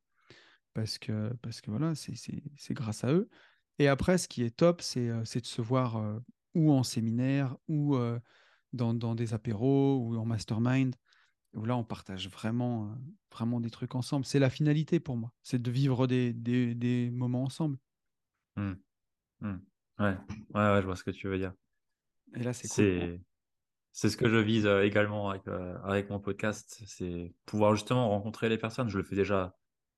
[0.74, 3.30] parce que, parce que voilà, c'est grâce à eux.
[3.80, 6.20] Et après, ce qui est top, c'est euh, c'est de se voir euh,
[6.54, 8.20] ou en séminaire, ou euh,
[8.72, 10.96] dans, dans des apéros, ou en mastermind,
[11.54, 12.96] où là, on partage vraiment, euh,
[13.32, 14.26] vraiment des trucs ensemble.
[14.26, 17.78] C'est la finalité pour moi, c'est de vivre des, des, des moments ensemble.
[18.56, 18.74] Hmm.
[19.42, 19.58] Hmm.
[20.00, 20.18] Ouais.
[20.54, 21.54] ouais, ouais, je vois ce que tu veux dire.
[22.36, 23.20] Et là, c'est cool.
[23.92, 28.10] C'est ce que je vise euh, également avec, euh, avec mon podcast, c'est pouvoir justement
[28.10, 28.90] rencontrer les personnes.
[28.90, 29.56] Je le fais déjà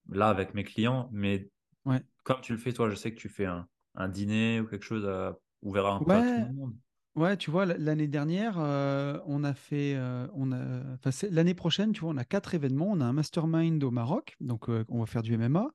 [0.10, 1.50] là avec mes clients, mais
[1.86, 2.02] Ouais.
[2.24, 4.84] comme tu le fais toi, je sais que tu fais un, un dîner ou quelque
[4.84, 5.32] chose euh,
[5.62, 6.76] ouvert un peu à tout le monde.
[7.16, 11.30] Ouais, tu vois, l- l'année dernière, euh, on a fait, euh, on a, enfin, c'est-
[11.30, 12.88] l'année prochaine, tu vois, on a quatre événements.
[12.92, 15.72] On a un mastermind au Maroc, donc euh, on va faire du MMA.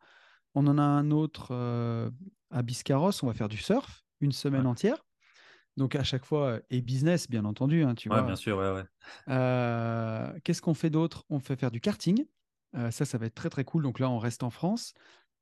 [0.55, 2.11] On en a un autre euh,
[2.51, 4.67] à Biscarros, on va faire du surf, une semaine Ouais.
[4.67, 5.05] entière.
[5.77, 8.23] Donc à chaque fois, euh, et business, bien entendu, hein, tu Ouais, vois.
[8.23, 8.85] bien sûr, ouais, ouais.
[9.29, 11.25] Euh, Qu'est-ce qu'on fait d'autre?
[11.31, 12.27] On fait faire du karting.
[12.77, 13.83] Euh, ça, ça va être très très cool.
[13.83, 14.95] Donc là, on reste en France.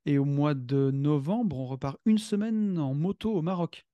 [0.07, 3.88] Et au mois de novembre, on repart une semaine en moto au Maroc.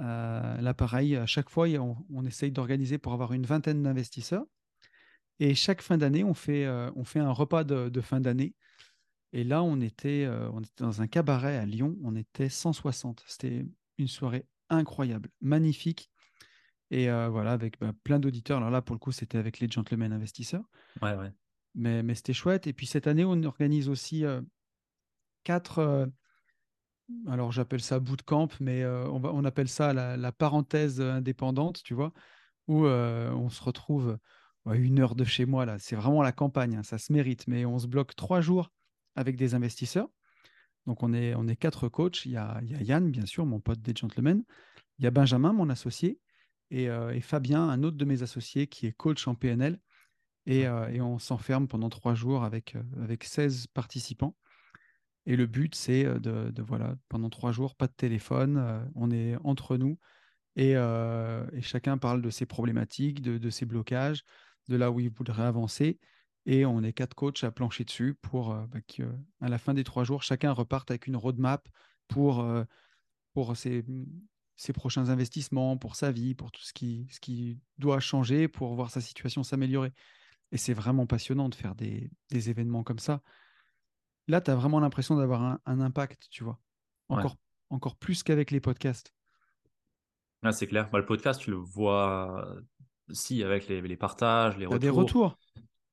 [0.00, 4.44] Euh, là, pareil, à chaque fois, on, on essaye d'organiser pour avoir une vingtaine d'investisseurs.
[5.38, 8.54] Et chaque fin d'année, on fait, euh, on fait un repas de, de fin d'année.
[9.32, 11.96] Et là, on était, euh, on était dans un cabaret à Lyon.
[12.02, 13.22] On était 160.
[13.26, 13.66] C'était
[13.98, 16.10] une soirée incroyable, magnifique.
[16.90, 18.58] Et euh, voilà, avec bah, plein d'auditeurs.
[18.58, 20.64] Alors là, pour le coup, c'était avec les gentlemen investisseurs.
[21.02, 21.32] Ouais, ouais.
[21.74, 22.66] Mais, mais c'était chouette.
[22.66, 24.24] Et puis cette année, on organise aussi
[25.44, 26.08] quatre.
[27.10, 31.00] Euh, alors j'appelle ça bootcamp, mais euh, on, va, on appelle ça la, la parenthèse
[31.00, 32.12] indépendante, tu vois,
[32.68, 34.18] où euh, on se retrouve
[34.66, 35.64] à une heure de chez moi.
[35.66, 35.78] là.
[35.78, 37.46] C'est vraiment la campagne, hein, ça se mérite.
[37.46, 38.70] Mais on se bloque trois jours
[39.14, 40.08] avec des investisseurs.
[40.86, 42.24] Donc on est, on est quatre coachs.
[42.26, 44.44] Il y a, il y a Yann, bien sûr, mon pote des gentlemen.
[44.98, 46.20] Il y a Benjamin, mon associé,
[46.70, 49.78] et, euh, et Fabien, un autre de mes associés qui est coach en PNL.
[50.46, 54.36] Et, euh, et on s'enferme pendant trois jours avec, euh, avec 16 participants.
[55.26, 59.76] Et le but, c'est de, voilà, pendant trois jours, pas de téléphone, on est entre
[59.76, 59.98] nous
[60.56, 60.74] et,
[61.60, 64.24] chacun parle de ses problématiques, de, ses blocages,
[64.68, 65.98] de là où il voudrait avancer.
[66.46, 69.04] Et on est quatre coachs à plancher dessus pour bah, qu'à
[69.40, 71.68] la fin des trois jours, chacun reparte avec une roadmap
[72.08, 72.46] pour,
[73.34, 73.84] pour ses,
[74.56, 78.74] ses prochains investissements, pour sa vie, pour tout ce qui, ce qui doit changer, pour
[78.74, 79.92] voir sa situation s'améliorer.
[80.52, 83.22] Et c'est vraiment passionnant de faire des, des événements comme ça.
[84.28, 86.58] Là, tu as vraiment l'impression d'avoir un, un impact, tu vois.
[87.08, 87.18] Ouais.
[87.18, 87.36] Encore,
[87.70, 89.14] encore plus qu'avec les podcasts.
[90.42, 90.90] Là, c'est clair.
[90.90, 92.56] Bah, le podcast, tu le vois,
[93.10, 95.30] si, avec les, les partages, les as des retours.
[95.30, 95.38] retours.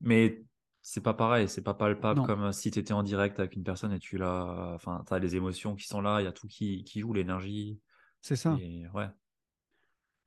[0.02, 0.44] Mais
[0.82, 2.26] c'est pas pareil, c'est pas palpable Non.
[2.26, 4.74] comme euh, si tu étais en direct avec une personne et tu l'as.
[4.76, 7.14] Enfin, tu as les émotions qui sont là, il y a tout qui, qui joue,
[7.14, 7.80] l'énergie.
[8.22, 8.58] C'est ça.
[8.60, 9.08] Et ouais.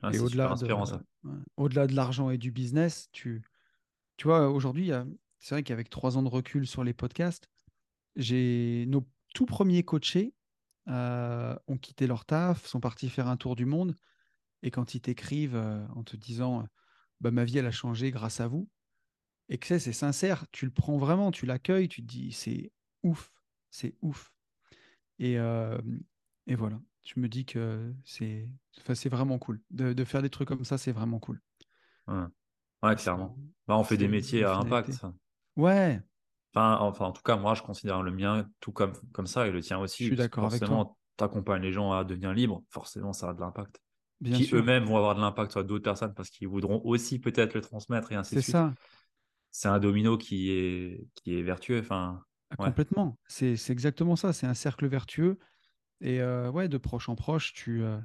[0.03, 3.43] Ouais, Et au-delà de, ouais, au-delà de l'argent et du business, tu,
[4.17, 5.07] tu vois, aujourd'hui, a-
[5.39, 7.49] c'est vrai qu'avec trois ans de recul sur les podcasts,
[8.17, 10.35] j'ai nos tout premiers coachés
[10.89, 13.95] euh, ont quitté leur taf, sont partis faire un tour du monde.
[14.63, 16.67] Et quand ils t'écrivent euh, en te disant
[17.21, 18.69] bah, ma vie, elle a changé grâce à vous,
[19.49, 23.33] et que c'est sincère, tu le prends vraiment, tu l'accueilles, tu te dis c'est ouf,
[23.71, 24.33] c'est ouf.
[25.19, 25.79] Et, euh,
[26.47, 28.49] et voilà, tu me dis que c'est
[29.09, 29.61] vraiment cool.
[29.71, 31.41] De, de faire des trucs comme ça, c'est vraiment cool.
[32.83, 33.37] Ouais, clairement.
[33.67, 34.93] Bah, on fait des métiers à finalité.
[34.93, 35.17] impact.
[35.57, 36.01] Ouais,
[36.55, 39.51] Enfin, enfin, en tout cas, moi, je considère le mien tout comme, comme ça et
[39.51, 40.05] le tien je aussi.
[40.05, 40.79] suis Parce que d'accord avec toi.
[40.79, 42.63] forcément, tu accompagnes les gens à devenir libres.
[42.71, 43.81] Forcément, ça a de l'impact.
[44.21, 47.55] Bien Qui eux-mêmes vont avoir de l'impact sur d'autres personnes parce qu'ils voudront aussi peut-être
[47.55, 48.53] le transmettre et ainsi de c'est suite.
[48.53, 48.75] ça,
[49.51, 51.81] C'est un domino qui est, qui est vertueux.
[51.81, 52.67] Enfin, ah, ouais.
[52.67, 53.19] complètement.
[53.27, 55.39] C'est c'est exactement ça, c'est un cercle vertueux.
[56.01, 57.99] Et euh, ouais, de proche en proche, tu, euh,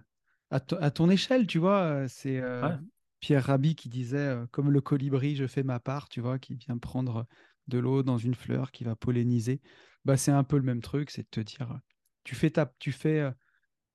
[0.52, 2.78] à, à ton échelle, tu vois, euh, c'est euh, Ouais.
[3.22, 6.56] Pierre Rabhi qui disait, euh, comme le colibri, je fais ma part, tu vois, qui
[6.56, 7.28] vient prendre
[7.68, 9.62] de l'eau dans une fleur, qui va polliniser.
[10.05, 11.78] Bah, c'est un peu le même truc, c'est de te dire, euh,
[12.24, 13.32] tu fais ta, tu fais, euh,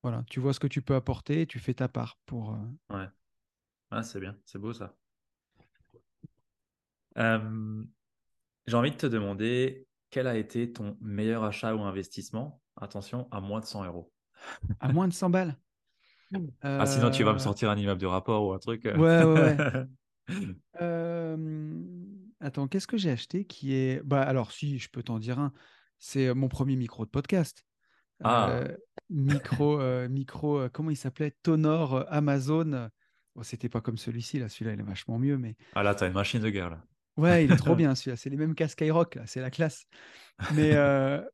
[0.03, 2.53] voilà, tu vois ce que tu peux apporter, tu fais ta part pour.
[2.53, 2.57] euh,
[2.89, 3.07] Ouais.
[3.91, 4.37] Ouais, c'est bien.
[4.45, 4.95] C'est beau ça.
[7.17, 7.83] Euh,
[8.67, 12.61] j'ai envie de te demander quel a été ton meilleur achat ou investissement?
[12.77, 14.11] Attention, à moins de 100 euros.
[14.79, 15.55] à moins de 100 balles?
[16.77, 18.85] Ah, sinon, tu vas me sortir un immeuble de rapport ou un truc.
[18.85, 19.63] Ouais, ouais, ouais.
[20.81, 21.35] Euh,
[22.39, 24.01] Attends, qu'est-ce que j'ai acheté qui est.
[24.03, 25.53] Bah, alors, si, je peux t'en dire un.
[25.99, 27.63] C'est euh, mon premier micro de podcast.
[28.23, 28.77] Ah, Euh,
[29.09, 31.35] micro, euh, micro euh, comment il s'appelait?
[31.43, 32.89] Tonor Amazon.
[33.35, 34.49] Bon, c'était pas comme celui-ci, là.
[34.49, 36.83] Celui-là, il est vachement mieux, mais ah là, t'as une machine de guerre là.
[37.17, 38.17] ouais, il est trop bien, celui-là.
[38.17, 39.23] C'est les mêmes qu'à Skyrock, là.
[39.25, 39.85] C'est la classe.
[40.53, 40.73] Mais,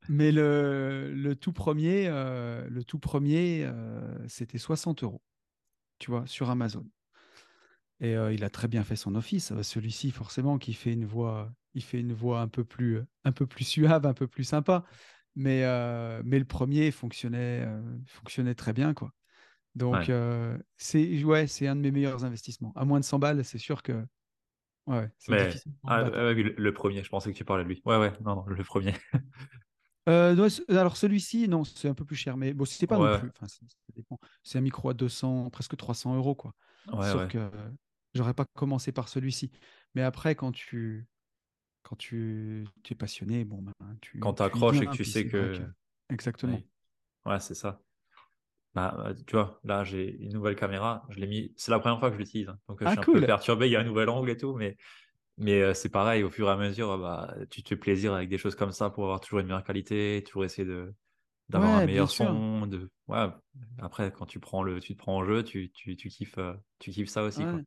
[0.09, 3.69] mais le, le tout premier, le tout premier
[4.27, 5.21] c'était 60 euros,
[5.99, 6.85] tu vois, sur Amazon.
[7.99, 9.51] Et euh, il a très bien fait son office.
[9.51, 13.31] Euh, Celui-ci, forcément, qui fait une voix, il fait une voix un peu plus, un
[13.31, 14.83] peu plus suave, un peu plus sympa.
[15.35, 19.11] Mais, euh, mais le premier fonctionnait, euh, fonctionnait très bien, quoi.
[19.75, 20.09] Donc, Ouais.
[20.09, 22.73] euh, c'est ouais, c'est un de mes meilleurs investissements.
[22.75, 24.05] À moins de 100 balles, c'est sûr que
[24.87, 25.53] ouais, Mais
[25.85, 27.81] ah, euh, le, le premier, je pensais que tu parlais de lui.
[27.85, 28.93] Ouais, ouais, non, non, le premier.
[30.09, 33.29] Euh, alors celui-ci, non, c'est un peu plus cher, mais bon, c'est pas non plus.
[33.39, 33.47] Enfin,
[34.43, 36.53] c'est un micro à 200, presque 300 euros, quoi.
[36.91, 37.29] Ouais, ouais.
[37.29, 37.71] que euh,
[38.13, 39.51] j'aurais pas commencé par celui-ci.
[39.95, 41.07] Mais après, quand tu,
[41.83, 45.05] quand tu, tu es passionné, bon, ben, tu, Quand tu y t'accroches et que tu
[45.05, 45.67] sais que.
[46.09, 46.63] exactement.
[47.25, 47.81] Ouais, ouais, c'est ça.
[48.75, 51.05] Bah, euh, tu vois, là, j'ai une nouvelle caméra.
[51.09, 51.53] Je l'ai mis.
[51.57, 52.49] C'est la première fois que je l'utilise.
[52.49, 52.59] hein.
[52.67, 53.67] Donc, euh, je Ah, suis un peu perturbé.
[53.67, 54.55] Il y a un nouvel angle et tout.
[54.55, 54.77] Mais,
[55.37, 56.23] mais euh, c'est pareil.
[56.23, 58.89] Au fur et à mesure, bah, tu te fais plaisir avec des choses comme ça
[58.91, 60.93] pour avoir toujours une meilleure qualité, toujours essayer de
[61.49, 62.67] d'avoir un Ouais, meilleur son.
[62.67, 62.89] De...
[63.07, 63.27] Ouais.
[63.79, 66.39] Après, quand tu prends le, tu te prends en jeu, tu, tu, tu kiffes,
[66.79, 67.61] tu kiffes ça aussi, quoi.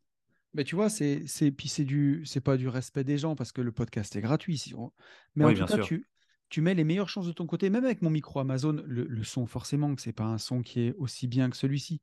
[0.57, 3.52] Mais tu vois, c'est, c'est, puis c'est du, c'est pas du respect des gens parce
[3.52, 4.57] que le podcast est gratuit.
[4.59, 4.92] si on-
[5.34, 5.84] Mais en tout cas, sûr.
[5.86, 6.09] tu,
[6.48, 9.22] tu mets les meilleures chances de ton côté, même avec mon micro Amazon, le, le
[9.24, 12.00] son, forcément, que c'est pas un son qui est aussi bien que celui-ci.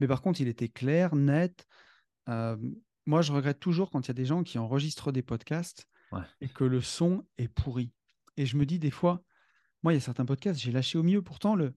[0.00, 1.66] Mais par contre, il était clair, net.
[2.28, 2.56] Euh,
[3.06, 6.22] moi, je regrette toujours quand il y a des gens qui enregistrent des podcasts Ouais.
[6.40, 7.92] et que le son est pourri.
[8.36, 9.22] Et je me dis des fois,
[9.82, 11.22] moi, il y a certains podcasts, j'ai lâché au milieu.
[11.22, 11.74] Pourtant, le,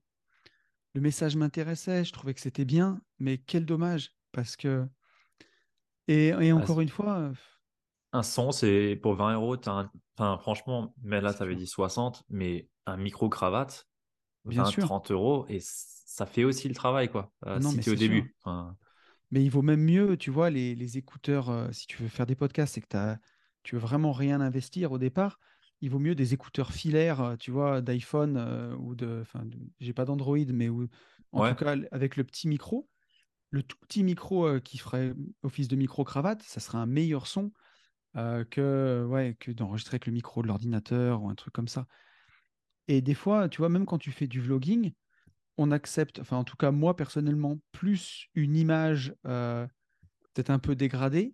[0.94, 4.88] le message m'intéressait, je trouvais que c'était bien, mais quel dommage, parce que
[6.08, 7.32] Et, et Ah, encore une fois, euh,
[8.12, 9.56] Un son, c'est pour 20 euros.
[9.68, 13.88] un- Enfin, franchement, mais là, tu avais dit 60, mais un micro-cravate,
[14.44, 14.90] Bien sûr.
[14.90, 17.32] 20-30 euros, et ça fait aussi le travail, quoi.
[17.46, 18.34] Euh, non, si tu au début.
[18.40, 18.76] Enfin,
[19.30, 22.26] Mais il vaut même mieux, tu vois, les, les écouteurs, euh, si tu veux faire
[22.26, 23.16] des podcasts et que
[23.62, 25.40] tu veux vraiment rien investir au départ,
[25.80, 29.18] il vaut mieux des écouteurs filaires, tu vois, d'iPhone euh, ou de.
[29.22, 29.44] Enfin,
[29.80, 30.88] j'ai pas d'Android, mais où-
[31.32, 32.88] en tout cas, avec le petit micro,
[33.54, 37.52] le tout petit micro euh, qui ferait office de micro-cravate, ça serait un meilleur son
[38.16, 41.86] euh, que, ouais, que d'enregistrer avec le micro de l'ordinateur ou un truc comme ça.
[42.88, 44.92] Et des fois, tu vois, même quand tu fais du vlogging,
[45.56, 49.66] on accepte, enfin en tout cas moi personnellement, plus une image euh,
[50.34, 51.32] peut-être un peu dégradée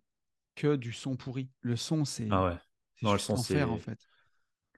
[0.57, 1.49] que du son pourri.
[1.63, 2.59] Le son, ah c'est ouais.
[2.97, 3.99] c'est Non, le son, en fait.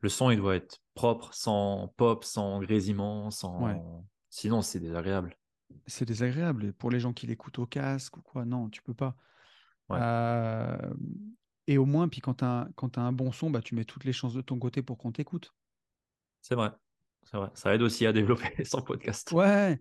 [0.00, 4.04] Le son, il doit être propre, sans pop, sans grésillement, Ouais, sans.
[4.30, 5.36] Sinon, c'est désagréable.
[5.86, 6.66] C'est désagréable.
[6.66, 9.16] Et Pour les gens qui l'écoutent au casque ou quoi, non, tu peux pas.
[9.88, 10.94] Ouais, Euh,
[11.66, 14.04] Et au moins, puis quand tu as, t'as un bon son, bah, tu mets toutes
[14.04, 15.54] les chances de ton côté pour qu'on t'écoute.
[16.40, 16.70] c'est vrai.
[17.24, 17.50] C'est vrai.
[17.54, 19.30] Ça aide aussi à développer son podcast.
[19.32, 19.80] Ouais,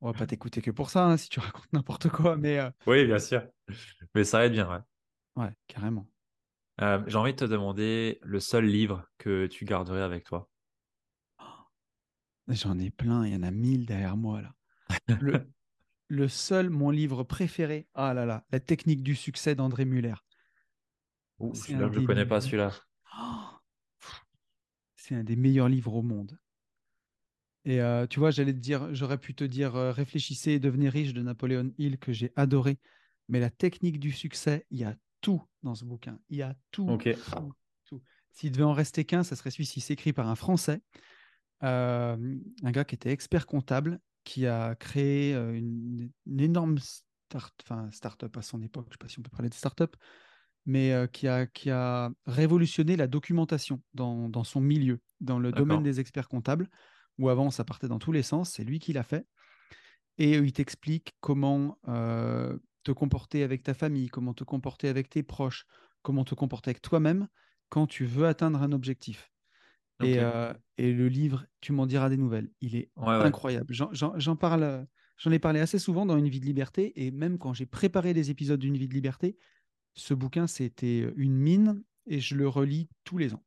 [0.00, 2.70] on va pas t'écouter que pour ça, hein, si tu racontes n'importe quoi, mais euh,
[2.86, 3.42] Oui, bien sûr.
[4.14, 4.80] Mais ça aide bien, ouais.
[5.36, 6.06] ouais, carrément.
[6.80, 10.48] Euh, j'ai envie de te demander le seul livre que tu garderais avec toi.
[12.48, 14.52] J'en ai plein, il y en a mille derrière moi là.
[15.20, 15.48] Le,
[16.08, 20.14] le seul, mon livre préféré, ah là là, La technique du succès d'André Muller.
[21.54, 22.72] Celui-là, je des, connais pas, celui-là.
[23.18, 23.44] Oh,
[24.96, 26.38] c'est un des meilleurs livres au monde.
[27.64, 30.88] Et euh, tu vois, j'allais te dire, j'aurais pu te dire euh, Réfléchissez et devenez
[30.88, 32.78] riche de Napoléon Hill que j'ai adoré.
[33.28, 36.18] Mais la technique du succès, il y a tout dans ce bouquin.
[36.30, 36.98] Il y a tout,
[37.84, 38.02] tout.
[38.30, 39.80] S'il devait en rester qu'un, ça serait celui-ci.
[39.80, 40.80] C'est écrit par un Français,
[41.62, 47.54] euh, un gars qui était expert comptable, qui a créé euh, une, une énorme start,
[47.62, 48.84] enfin, start-up à son époque.
[48.88, 49.96] Je ne sais pas si on peut parler de start-up,
[50.66, 55.50] mais euh, qui a, qui a révolutionné la documentation dans, dans son milieu, dans le
[55.50, 56.68] domaine des experts comptables,
[57.16, 59.26] où avant ça partait dans tous les sens, c'est lui qui l'a fait.
[60.18, 65.22] Et il t'explique comment euh, te comporter avec ta famille, comment te comporter avec tes
[65.22, 65.64] proches,
[66.02, 67.28] comment te comporter avec toi-même
[67.70, 69.30] quand tu veux atteindre un objectif.
[70.00, 72.50] Et, euh, et le livre, tu m'en diras des nouvelles.
[72.60, 73.66] Il est Ouais, incroyable.
[73.74, 74.84] J'en- parle, euh,
[75.16, 78.14] j'en ai parlé assez souvent dans Une vie de liberté, et même quand j'ai préparé
[78.14, 79.38] les épisodes d'Une vie de liberté,
[79.94, 83.44] ce bouquin, c'était une mine et je le relis tous les ans.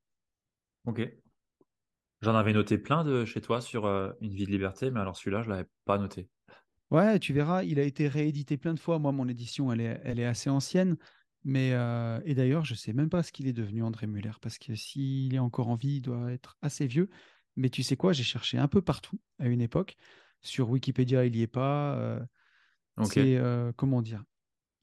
[0.86, 1.00] Ok.
[2.22, 5.16] J'en avais noté plein de chez toi sur euh, Une vie de liberté, mais alors
[5.16, 6.30] celui-là, je l'avais pas noté.
[6.92, 9.00] Ouais, tu verras, il a été réédité plein de fois.
[9.00, 10.98] Moi, mon édition, elle est, elle est assez ancienne.
[11.44, 14.58] Mais, euh, et d'ailleurs, je sais même pas ce qu'il est devenu, André Muller, parce
[14.60, 17.10] que s'il est encore en vie, il doit être assez vieux.
[17.56, 19.98] Mais tu sais quoi, j'ai cherché un peu partout à une époque.
[20.42, 21.96] Sur Wikipédia, il n'y est pas.
[21.98, 22.20] euh,
[23.04, 24.24] c'est, euh, comment dire,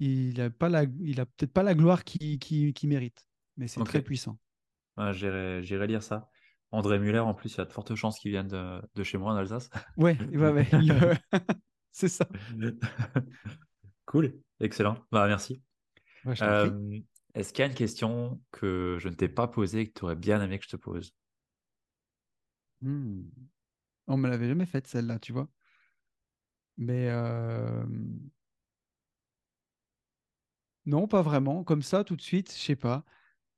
[0.01, 3.69] il a pas la, il a peut-être pas la gloire qu'il qui, qui mérite, mais
[3.69, 4.39] c'est très puissant.
[4.97, 6.29] Ouais, j'irai, lire ça.
[6.73, 9.17] André Muller, en plus, il y a de fortes chances qu'il vienne de, de chez
[9.19, 9.71] moi en Alsace.
[9.97, 11.15] Ouais, ouais, ouais, le-
[11.93, 12.29] c'est ça.
[14.07, 14.41] Cool.
[14.61, 14.97] Excellent.
[15.13, 15.63] Bah, merci.
[16.25, 16.37] Ouais.
[16.43, 17.01] Euh,
[17.35, 20.05] est-ce qu'il y a une question que je ne t'ai pas posée et que tu
[20.05, 21.15] aurais bien aimé que je te pose?
[22.81, 23.23] Hmm.
[24.09, 25.49] On me l'avait jamais faite celle-là, tu vois.
[26.77, 27.85] Mais euh,
[30.87, 31.65] non, pas vraiment.
[31.65, 33.05] Comme ça, tout de suite, je sais pas.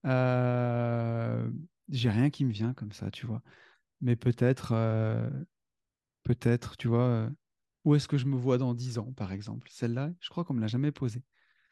[0.06, 1.50] Euh,
[1.90, 3.42] J'ai rien qui me vient comme ça, tu vois.
[4.00, 4.74] Mais peut-être,
[6.22, 7.30] peut-être, tu vois,
[7.84, 9.68] où est-ce que je me vois dans 10 ans, par exemple?
[9.70, 11.22] Celle-là, je crois qu'on me l'a jamais posée.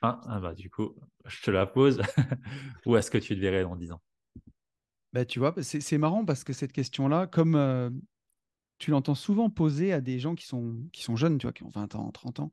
[0.00, 0.94] Ah, ah bah du coup,
[1.26, 2.00] je te la pose.
[2.86, 4.00] Où est-ce que tu te verrais dans 10 ans?
[5.12, 7.90] Bah, tu vois, c'est c'est marrant parce que cette question-là, comme euh,
[8.78, 11.64] tu l'entends souvent poser à des gens qui sont, qui sont jeunes, tu vois, qui
[11.64, 12.52] ont 20 ans, 30 ans.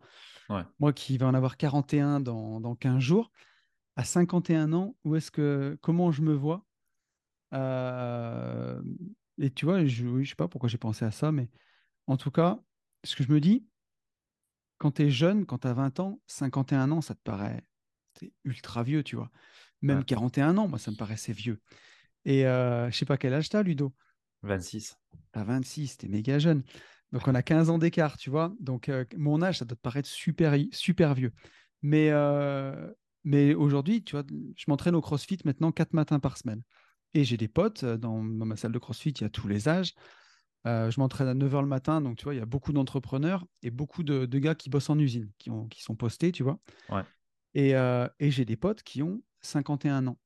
[0.50, 0.64] Ouais.
[0.80, 3.32] Moi qui vais en avoir 41 dans, dans 15 jours,
[3.96, 6.66] à 51 ans, où est-ce que, comment je me vois?
[7.54, 8.82] Euh,
[9.38, 11.50] et tu vois, je, je sais pas pourquoi j'ai pensé à ça, mais
[12.08, 12.60] en tout cas,
[13.04, 13.68] ce que je me dis,
[14.78, 17.64] quand tu es jeune, quand tu as 20 ans, 51 ans, ça te paraît
[18.44, 19.30] ultra vieux, tu vois.
[19.88, 19.94] Ouais.
[19.94, 21.62] Même 41 ans, moi, ça me paraissait vieux.
[22.24, 23.94] Et euh, je sais pas quel âge tu as, Ludo?
[24.44, 24.98] 26.
[25.32, 26.64] T'as 26, t'es méga jeune.
[27.12, 28.54] Donc on a 15 ans d'écart, tu vois.
[28.60, 31.34] Donc euh, mon âge, ça doit te paraître super, super vieux.
[31.82, 32.92] Mais, euh,
[33.24, 36.62] mais aujourd'hui, tu vois, je m'entraîne au CrossFit maintenant 4 matins par semaine.
[37.14, 39.48] Et j'ai des potes euh, dans, dans ma salle de CrossFit, il y a tous
[39.48, 39.94] les âges.
[40.66, 43.46] Euh, je m'entraîne à 9h le matin, donc tu vois, il y a beaucoup d'entrepreneurs
[43.62, 46.44] et beaucoup de, de gars qui bossent en usine, qui, ont, qui sont postés, tu
[46.44, 46.60] vois.
[46.90, 47.04] Ouais.
[47.54, 50.18] Et, euh, et j'ai des potes qui ont 51 ans.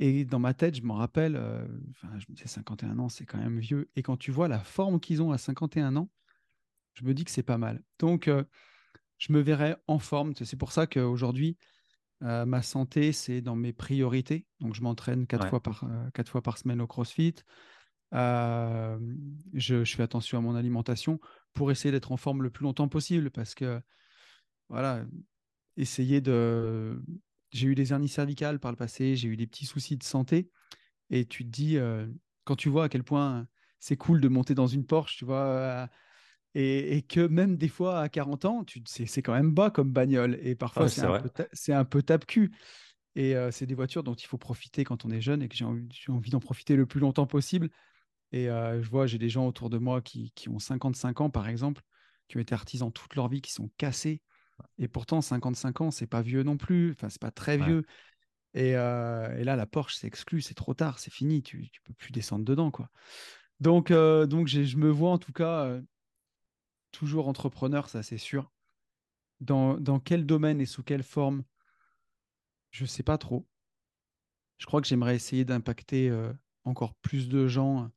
[0.00, 3.26] Et dans ma tête, je m'en rappelle, euh, enfin, je me disais 51 ans, c'est
[3.26, 3.90] quand même vieux.
[3.94, 6.10] Et quand tu vois la forme qu'ils ont à 51 ans,
[6.94, 7.82] je me dis que c'est pas mal.
[7.98, 8.42] Donc, euh,
[9.18, 10.32] je me verrais en forme.
[10.34, 11.56] C'est pour ça qu'aujourd'hui,
[12.20, 14.46] ma santé, c'est dans mes priorités.
[14.60, 17.34] Donc, je m'entraîne quatre, fois par, quatre fois par semaine au CrossFit.
[18.14, 21.20] Je, je, fais attention à mon alimentation
[21.52, 23.80] pour essayer d'être en forme le plus longtemps possible parce que,
[24.68, 25.04] voilà,
[25.76, 27.02] essayer de.
[27.50, 30.50] J'ai eu des hernies cervicales par le passé, j'ai eu des petits soucis de santé.
[31.10, 31.78] Et tu te dis,
[32.44, 33.46] quand tu vois à quel point
[33.78, 35.88] c'est cool de monter dans une Porsche, tu vois,
[36.54, 40.38] et, que même des fois à 40 ans, c'est quand même bas comme bagnole.
[40.42, 41.02] Et parfois, c'est
[41.72, 42.52] un, un, peu tape-cul.
[43.16, 45.64] Et c'est des voitures dont il faut profiter quand on est jeune et que j'ai
[45.64, 47.70] envie, envie d'en profiter le plus longtemps possible.
[48.36, 51.48] Et je vois, j'ai des gens autour de moi qui, qui, ont 55 ans, par
[51.48, 51.82] exemple,
[52.26, 54.22] qui ont été artisans toute leur vie, qui sont cassés.
[54.76, 56.90] Et pourtant, 55 ans, c'est pas vieux non plus.
[56.92, 57.84] Enfin, c'est pas très vieux.
[58.54, 61.44] Et, et, là, la Porsche, c'est exclu, c'est trop tard, c'est fini.
[61.44, 62.90] Tu, ne peux plus descendre dedans, quoi.
[63.60, 65.78] Donc, donc je me vois en tout cas
[66.94, 68.50] toujours entrepreneur, ça c'est sûr.
[69.40, 71.44] Dans, dans, quel domaine et sous quelle forme?
[72.70, 73.46] Je ne sais pas trop.
[74.58, 76.32] Je crois que j'aimerais essayer d'impacter euh,
[76.64, 77.90] encore plus de gens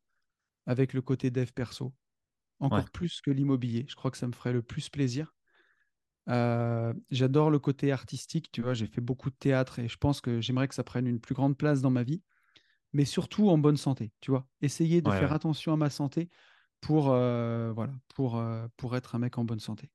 [0.68, 1.96] avec le côté dev perso,
[2.60, 3.86] encore plus que l'immobilier.
[3.90, 5.34] Je crois que ça me ferait le plus plaisir.
[6.30, 10.20] Euh, j'adore le côté artistique, tu vois, j'ai fait beaucoup de théâtre et je pense
[10.22, 12.22] que j'aimerais que ça prenne une plus grande place dans ma vie,
[12.94, 14.48] mais surtout en bonne santé, tu vois.
[14.62, 16.30] Essayer de faire attention à ma santé
[16.82, 19.92] pour, euh, voilà, pour, euh, pour être un mec en bonne santé.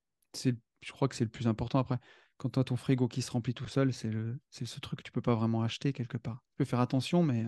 [0.83, 1.79] Je crois que c'est le plus important.
[1.79, 1.99] Après,
[2.39, 4.99] quand tu as ton frigo qui se remplit tout seul, c'est, le, c'est ce truc
[4.99, 6.45] que tu peux pas vraiment acheter quelque part.
[6.51, 7.47] Tu peux faire attention, mais.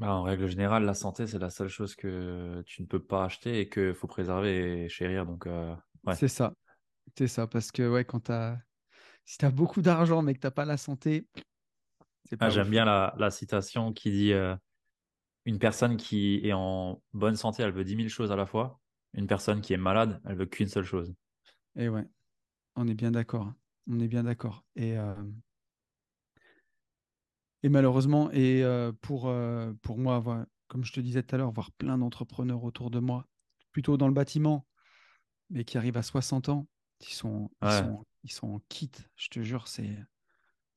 [0.00, 3.02] Euh bah, en règle générale, la santé, c'est la seule chose que tu ne peux
[3.02, 5.26] pas acheter et qu'il faut préserver et chérir.
[5.26, 6.14] Donc, ouais.
[6.14, 6.54] C'est ça.
[7.16, 7.46] C'est ça.
[7.46, 8.58] Parce que ouais, quand as...
[9.24, 11.28] si tu as beaucoup d'argent mais que tu n'as pas la santé,
[12.24, 14.32] c'est pas ah, J'aime bien la, la, citation qui dit
[15.44, 18.80] une personne qui est en bonne santé, elle veut 10 000 choses à la fois.
[19.12, 21.14] Une personne qui est malade, elle veut qu'une seule chose.
[21.76, 22.06] Et ouais,
[22.74, 23.52] on est bien d'accord.
[23.88, 24.64] On est bien d'accord.
[24.74, 25.14] Et, euh,
[27.64, 30.22] et malheureusement, et euh, pour, euh, pour moi,
[30.68, 33.26] comme je te disais tout à l'heure, voir plein d'entrepreneurs autour de moi,
[33.72, 34.66] plutôt dans le bâtiment,
[35.48, 36.68] mais qui arrivent à 60 ans,
[37.00, 38.90] ils sont, ils sont, ils sont en kit.
[39.16, 39.96] Je te jure, c'est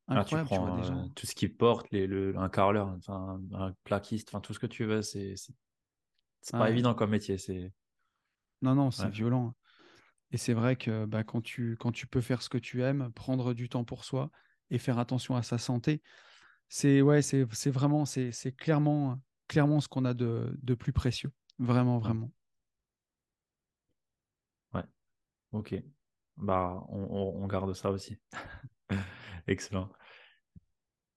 [0.08, 4.30] Incroyable, tu, prends, euh, tout ce qui porte, les, le, un carreleur, enfin, un plaquiste,
[4.30, 7.38] enfin, tout ce que tu veux, c'est c'est pas évident comme métier.
[7.38, 7.74] C'est
[8.62, 9.54] non, non, c'est violent.
[10.32, 13.12] Et c'est vrai que bah, quand, tu, quand tu peux faire ce que tu aimes,
[13.14, 14.32] prendre du temps pour soi
[14.70, 16.02] et faire attention à sa santé,
[16.70, 21.32] c'est ouais, c'est vraiment, c'est clairement, clairement ce qu'on a de, de, plus précieux.
[21.60, 22.32] Vraiment, vraiment.
[24.74, 24.84] Ouais.
[25.52, 25.76] Ok.
[26.38, 28.18] Bah, on, on garde ça aussi.
[29.48, 29.90] Excellent.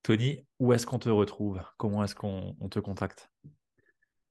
[0.03, 1.63] Tony, où est-ce qu'on te retrouve?
[1.77, 3.31] Comment est-ce qu'on te contacte?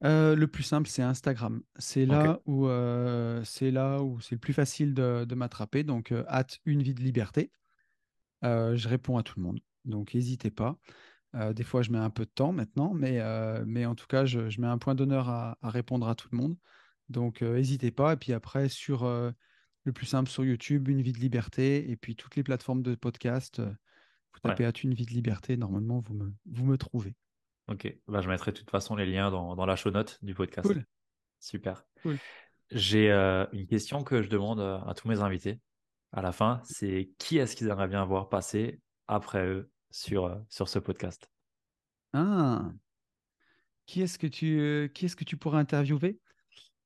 [0.03, 1.61] Euh, le plus simple, c'est Instagram.
[1.77, 5.83] C'est là, où euh, c'est là où c'est le plus facile de, m'attraper.
[5.83, 6.23] Donc, euh,
[6.65, 7.51] une vie de liberté.
[8.41, 9.59] je réponds à tout le monde.
[9.85, 10.77] Donc, n'hésitez pas.
[11.33, 13.19] Des fois, je mets un peu de temps maintenant, mais,
[13.65, 16.55] mais en tout cas, je, mets un point d'honneur à, répondre à tout le monde.
[17.09, 18.13] Donc, n'hésitez pas.
[18.13, 21.89] Et puis après, sur le plus simple, sur YouTube, une vie de liberté.
[21.89, 23.61] Et puis, toutes les plateformes de podcast.
[24.33, 24.71] Vous tapez ouais.
[24.71, 27.15] une vie de liberté, normalement, vous me, vous me trouvez.
[27.67, 30.33] Ok, bah, je mettrai de toute façon les liens dans, dans la show note du
[30.33, 30.67] podcast.
[30.67, 30.85] Cool.
[31.39, 31.85] Super.
[32.71, 35.59] J'ai euh, une question que je demande euh, à tous mes invités
[36.11, 39.71] à la fin, c'est qui est-ce qu'ils aimeraient bien voir passer après eux?
[39.91, 41.29] Sur, euh, sur ce podcast
[42.13, 42.71] Ah,
[43.85, 46.19] qui est-ce que tu, qui est-ce que tu pourrais interviewer?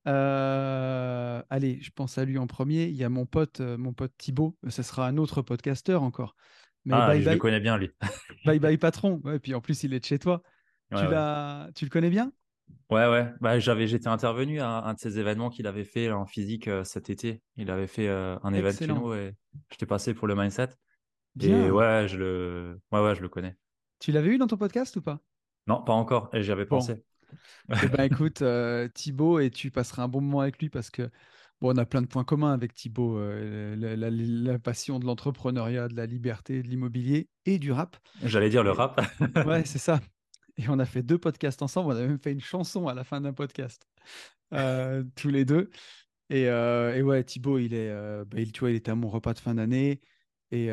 [0.06, 2.86] Allez, je pense à lui en premier.
[2.86, 4.58] Il y a mon pote, mon pote Thibaut.
[4.68, 6.36] Ce sera un autre podcasteur encore.
[6.92, 7.92] ah, je le connais bien lui.
[8.46, 9.22] bye bye patron.
[9.34, 10.44] et puis en plus, il est de chez toi
[10.96, 11.06] tu,
[11.76, 12.32] tu le connais bien?
[12.90, 13.32] Ouais, ouais.
[13.42, 16.84] Bah, j'avais, j'étais intervenu à un de ces événements qu'il avait fait en physique euh,
[16.84, 17.42] cet été.
[17.58, 19.34] Il avait fait euh, un événement et
[19.72, 20.70] j'étais passé pour le mindset.
[21.40, 23.56] Et ouais, je le, ouais, ouais, je le connais.
[24.00, 25.20] Tu l'avais eu dans ton podcast ou pas?
[25.68, 26.30] Non, pas encore.
[26.34, 27.04] Et j'y avais pensé.
[27.70, 31.10] Eh ben, écoute, euh, Thibaut, et tu passeras un bon moment avec lui parce que
[31.62, 33.20] bon, on a plein de points communs avec Thibaut.
[33.20, 37.98] La, la, passion de l'entrepreneuriat, de la liberté, de l'immobilier et du rap.
[38.24, 39.02] J'allais dire le rap.
[39.46, 40.00] ouais, c'est ça.
[40.58, 41.94] Et on a fait deux podcasts ensemble.
[41.94, 43.88] On a même fait une chanson à la fin d'un podcast,
[44.54, 45.70] euh, tous les deux.
[46.30, 48.96] Et, euh, et, ouais, Thibaut, il est, euh, bah, il, tu vois, il était à
[48.96, 50.02] mon repas de fin d'année.
[50.52, 50.70] Et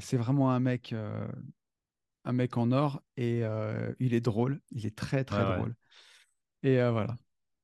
[0.00, 0.94] c'est vraiment un mec,
[2.24, 3.02] un mec en or.
[3.16, 3.42] Et
[3.98, 4.60] il est drôle.
[4.70, 5.74] Il est très, très drôle.
[6.62, 7.16] Et voilà.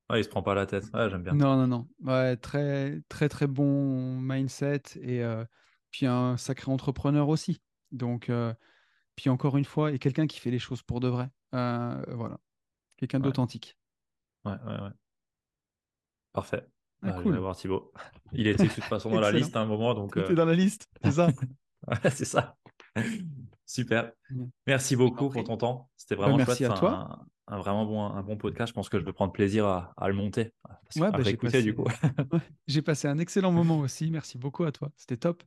[0.09, 0.85] Ouais, il se prend pas la tête.
[0.93, 1.33] Ouais, j'aime bien.
[1.33, 1.87] Non, non, non.
[2.01, 4.81] Ouais, très, très, très bon mindset.
[5.01, 5.23] Et
[5.89, 7.61] puis un sacré entrepreneur aussi.
[7.91, 8.31] Donc,
[9.15, 11.29] puis encore une fois, et quelqu'un qui fait les choses pour de vrai.
[11.53, 12.39] Euh, voilà.
[12.97, 13.77] Quelqu'un d'authentique.
[14.45, 14.91] Ouais, ouais, ouais.
[16.33, 16.65] Parfait.
[17.03, 17.91] Ah, Je vais voir Thibaut.
[18.33, 19.93] Il était de toute façon dans la liste à un moment.
[19.93, 20.33] Donc, euh...
[20.33, 21.27] dans la liste, c'est ça?
[21.87, 22.55] Ouais, c'est ça.
[23.65, 24.11] Super.
[24.67, 25.89] Merci beaucoup pour ton temps.
[25.97, 26.59] C'était vraiment bah, chouette.
[26.59, 27.25] Merci à toi.
[27.47, 28.69] Un, vraiment bon, un bon podcast.
[28.69, 30.53] Je pense que je vais prendre plaisir à, le monter.
[30.97, 31.63] Ouais, bah, j'ai passé...
[31.63, 31.85] du coup.
[32.67, 34.11] j'ai passé un excellent moment aussi.
[34.11, 34.91] Merci beaucoup à toi.
[34.95, 35.41] C'était top.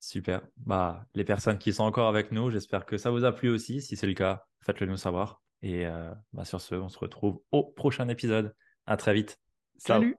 [0.00, 0.42] Super.
[0.58, 3.80] Bah, les personnes qui sont encore avec nous, j'espère que ça vous a plu aussi.
[3.80, 5.40] Si c'est le cas, faites-le nous savoir.
[5.62, 8.54] Et euh, bah, sur ce, on se retrouve au prochain épisode.
[8.84, 9.38] À très vite.
[9.78, 10.16] Salut.